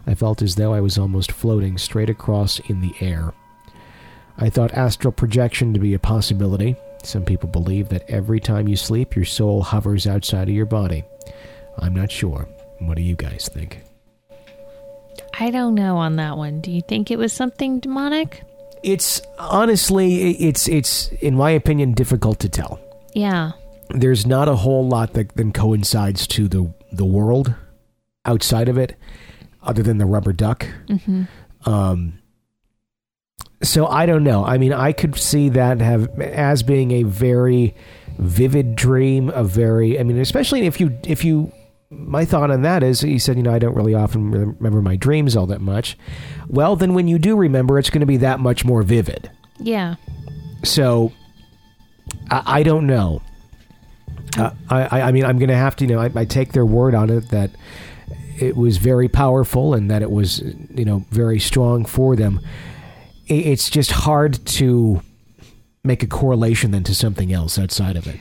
[0.07, 3.33] I felt as though I was almost floating straight across in the air.
[4.39, 6.77] I thought astral projection to be a possibility.
[7.03, 11.05] Some people believe that every time you sleep, your soul hovers outside of your body.
[11.79, 12.49] I'm not sure.
[12.79, 13.83] What do you guys think?
[15.39, 16.61] I don't know on that one.
[16.61, 18.43] Do you think it was something demonic?
[18.83, 22.81] It's honestly, it's it's in my opinion difficult to tell.
[23.15, 23.53] Yeah.
[23.91, 27.55] There's not a whole lot that then coincides to the the world
[28.25, 28.97] outside of it,
[29.63, 30.67] other than the rubber duck.
[30.89, 31.23] hmm
[31.65, 32.15] Um,
[33.63, 34.45] so I don't know.
[34.45, 37.75] I mean, I could see that have as being a very
[38.19, 39.29] vivid dream.
[39.31, 41.53] A very, I mean, especially if you if you.
[41.93, 44.95] My thought on that is, he said, you know, I don't really often remember my
[44.95, 45.99] dreams all that much.
[46.47, 49.29] Well, then when you do remember, it's going to be that much more vivid.
[49.59, 49.97] Yeah.
[50.63, 51.11] So
[52.31, 53.23] I, I don't know.
[54.39, 56.53] Uh, I, I I mean, I'm going to have to, you know, I, I take
[56.53, 57.51] their word on it that
[58.41, 60.41] it was very powerful and that it was,
[60.75, 62.41] you know, very strong for them.
[63.27, 65.03] It's just hard to
[65.85, 68.19] make a correlation then to something else outside of it.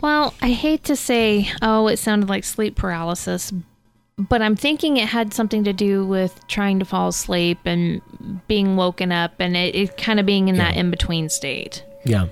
[0.00, 3.52] Well, I hate to say, oh, it sounded like sleep paralysis,
[4.18, 8.02] but I'm thinking it had something to do with trying to fall asleep and
[8.48, 11.84] being woken up and it, it kind of being in that in between state.
[12.04, 12.26] Yeah.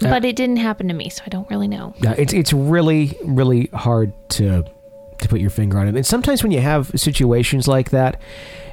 [0.00, 0.10] Yeah.
[0.10, 1.94] But uh, it didn't happen to me, so I don't really know.
[2.02, 4.64] Yeah, it's it's really really hard to
[5.22, 5.96] to put your finger on it.
[5.96, 8.20] And sometimes when you have situations like that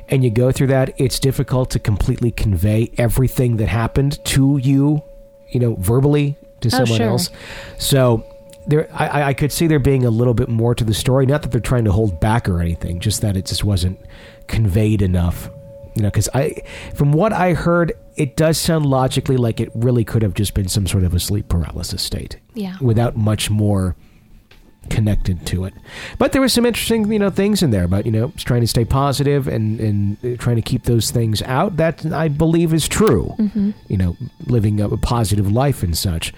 [0.08, 5.02] and you go through that, it's difficult to completely convey everything that happened to you,
[5.50, 7.08] you know, verbally to Oh, someone sure.
[7.10, 7.30] else.
[7.78, 8.26] So
[8.68, 11.26] there, I, I- I could see there being a little bit more to the story.
[11.26, 14.00] Not that they're trying to hold back or anything, just that it just wasn't
[14.48, 15.50] conveyed enough.
[15.96, 16.56] You know, because I,
[16.94, 20.68] from what I heard, it does sound logically like it really could have just been
[20.68, 22.76] some sort of a sleep paralysis state Yeah.
[22.80, 23.96] without much more
[24.90, 25.74] connected to it.
[26.18, 28.68] But there was some interesting, you know, things in there about, you know, trying to
[28.68, 31.78] stay positive and, and uh, trying to keep those things out.
[31.78, 33.34] That I believe is true.
[33.38, 33.72] Mm-hmm.
[33.88, 36.34] You know, living a, a positive life and such.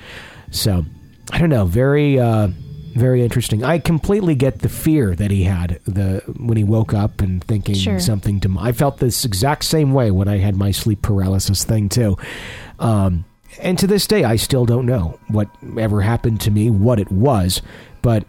[0.51, 0.85] So,
[1.31, 2.49] I don't know, very uh
[2.93, 3.63] very interesting.
[3.63, 7.75] I completely get the fear that he had the when he woke up and thinking
[7.75, 7.99] Sure.
[7.99, 11.87] something to I felt this exact same way when I had my sleep paralysis thing
[11.87, 12.17] too.
[12.79, 13.23] Um
[13.61, 15.47] and to this day I still don't know what
[15.79, 17.61] ever happened to me, what it was,
[18.01, 18.25] but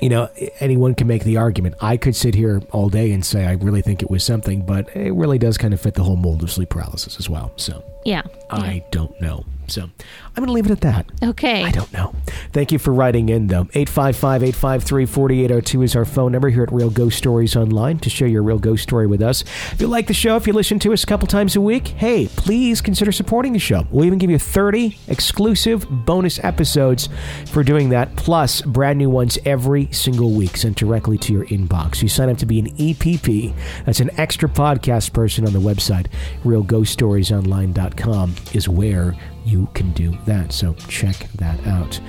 [0.00, 0.28] you know,
[0.60, 1.76] anyone can make the argument.
[1.80, 4.94] I could sit here all day and say I really think it was something, but
[4.94, 7.52] it really does kind of fit the whole mold of sleep paralysis as well.
[7.56, 8.22] So Yeah.
[8.50, 9.44] I don't know.
[9.68, 9.90] So I'm
[10.34, 11.06] going to leave it at that.
[11.22, 11.64] Okay.
[11.64, 12.14] I don't know.
[12.52, 13.68] Thank you for writing in, though.
[13.74, 18.28] 855 853 4802 is our phone number here at Real Ghost Stories Online to share
[18.28, 19.42] your real ghost story with us.
[19.72, 21.88] If you like the show, if you listen to us a couple times a week,
[21.88, 23.86] hey, please consider supporting the show.
[23.90, 27.08] We'll even give you 30 exclusive bonus episodes
[27.46, 32.02] for doing that, plus brand new ones every single week sent directly to your inbox.
[32.02, 33.54] You sign up to be an EPP,
[33.84, 36.06] that's an extra podcast person on the website.
[36.44, 39.14] RealGhostStoriesOnline.com is where
[39.46, 40.52] you can do that.
[40.52, 42.00] So check that out.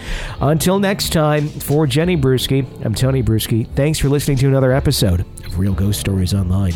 [0.42, 3.68] Until next time, for Jenny Brueski, I'm Tony Brueski.
[3.76, 6.74] Thanks for listening to another episode of Real Ghost Stories Online.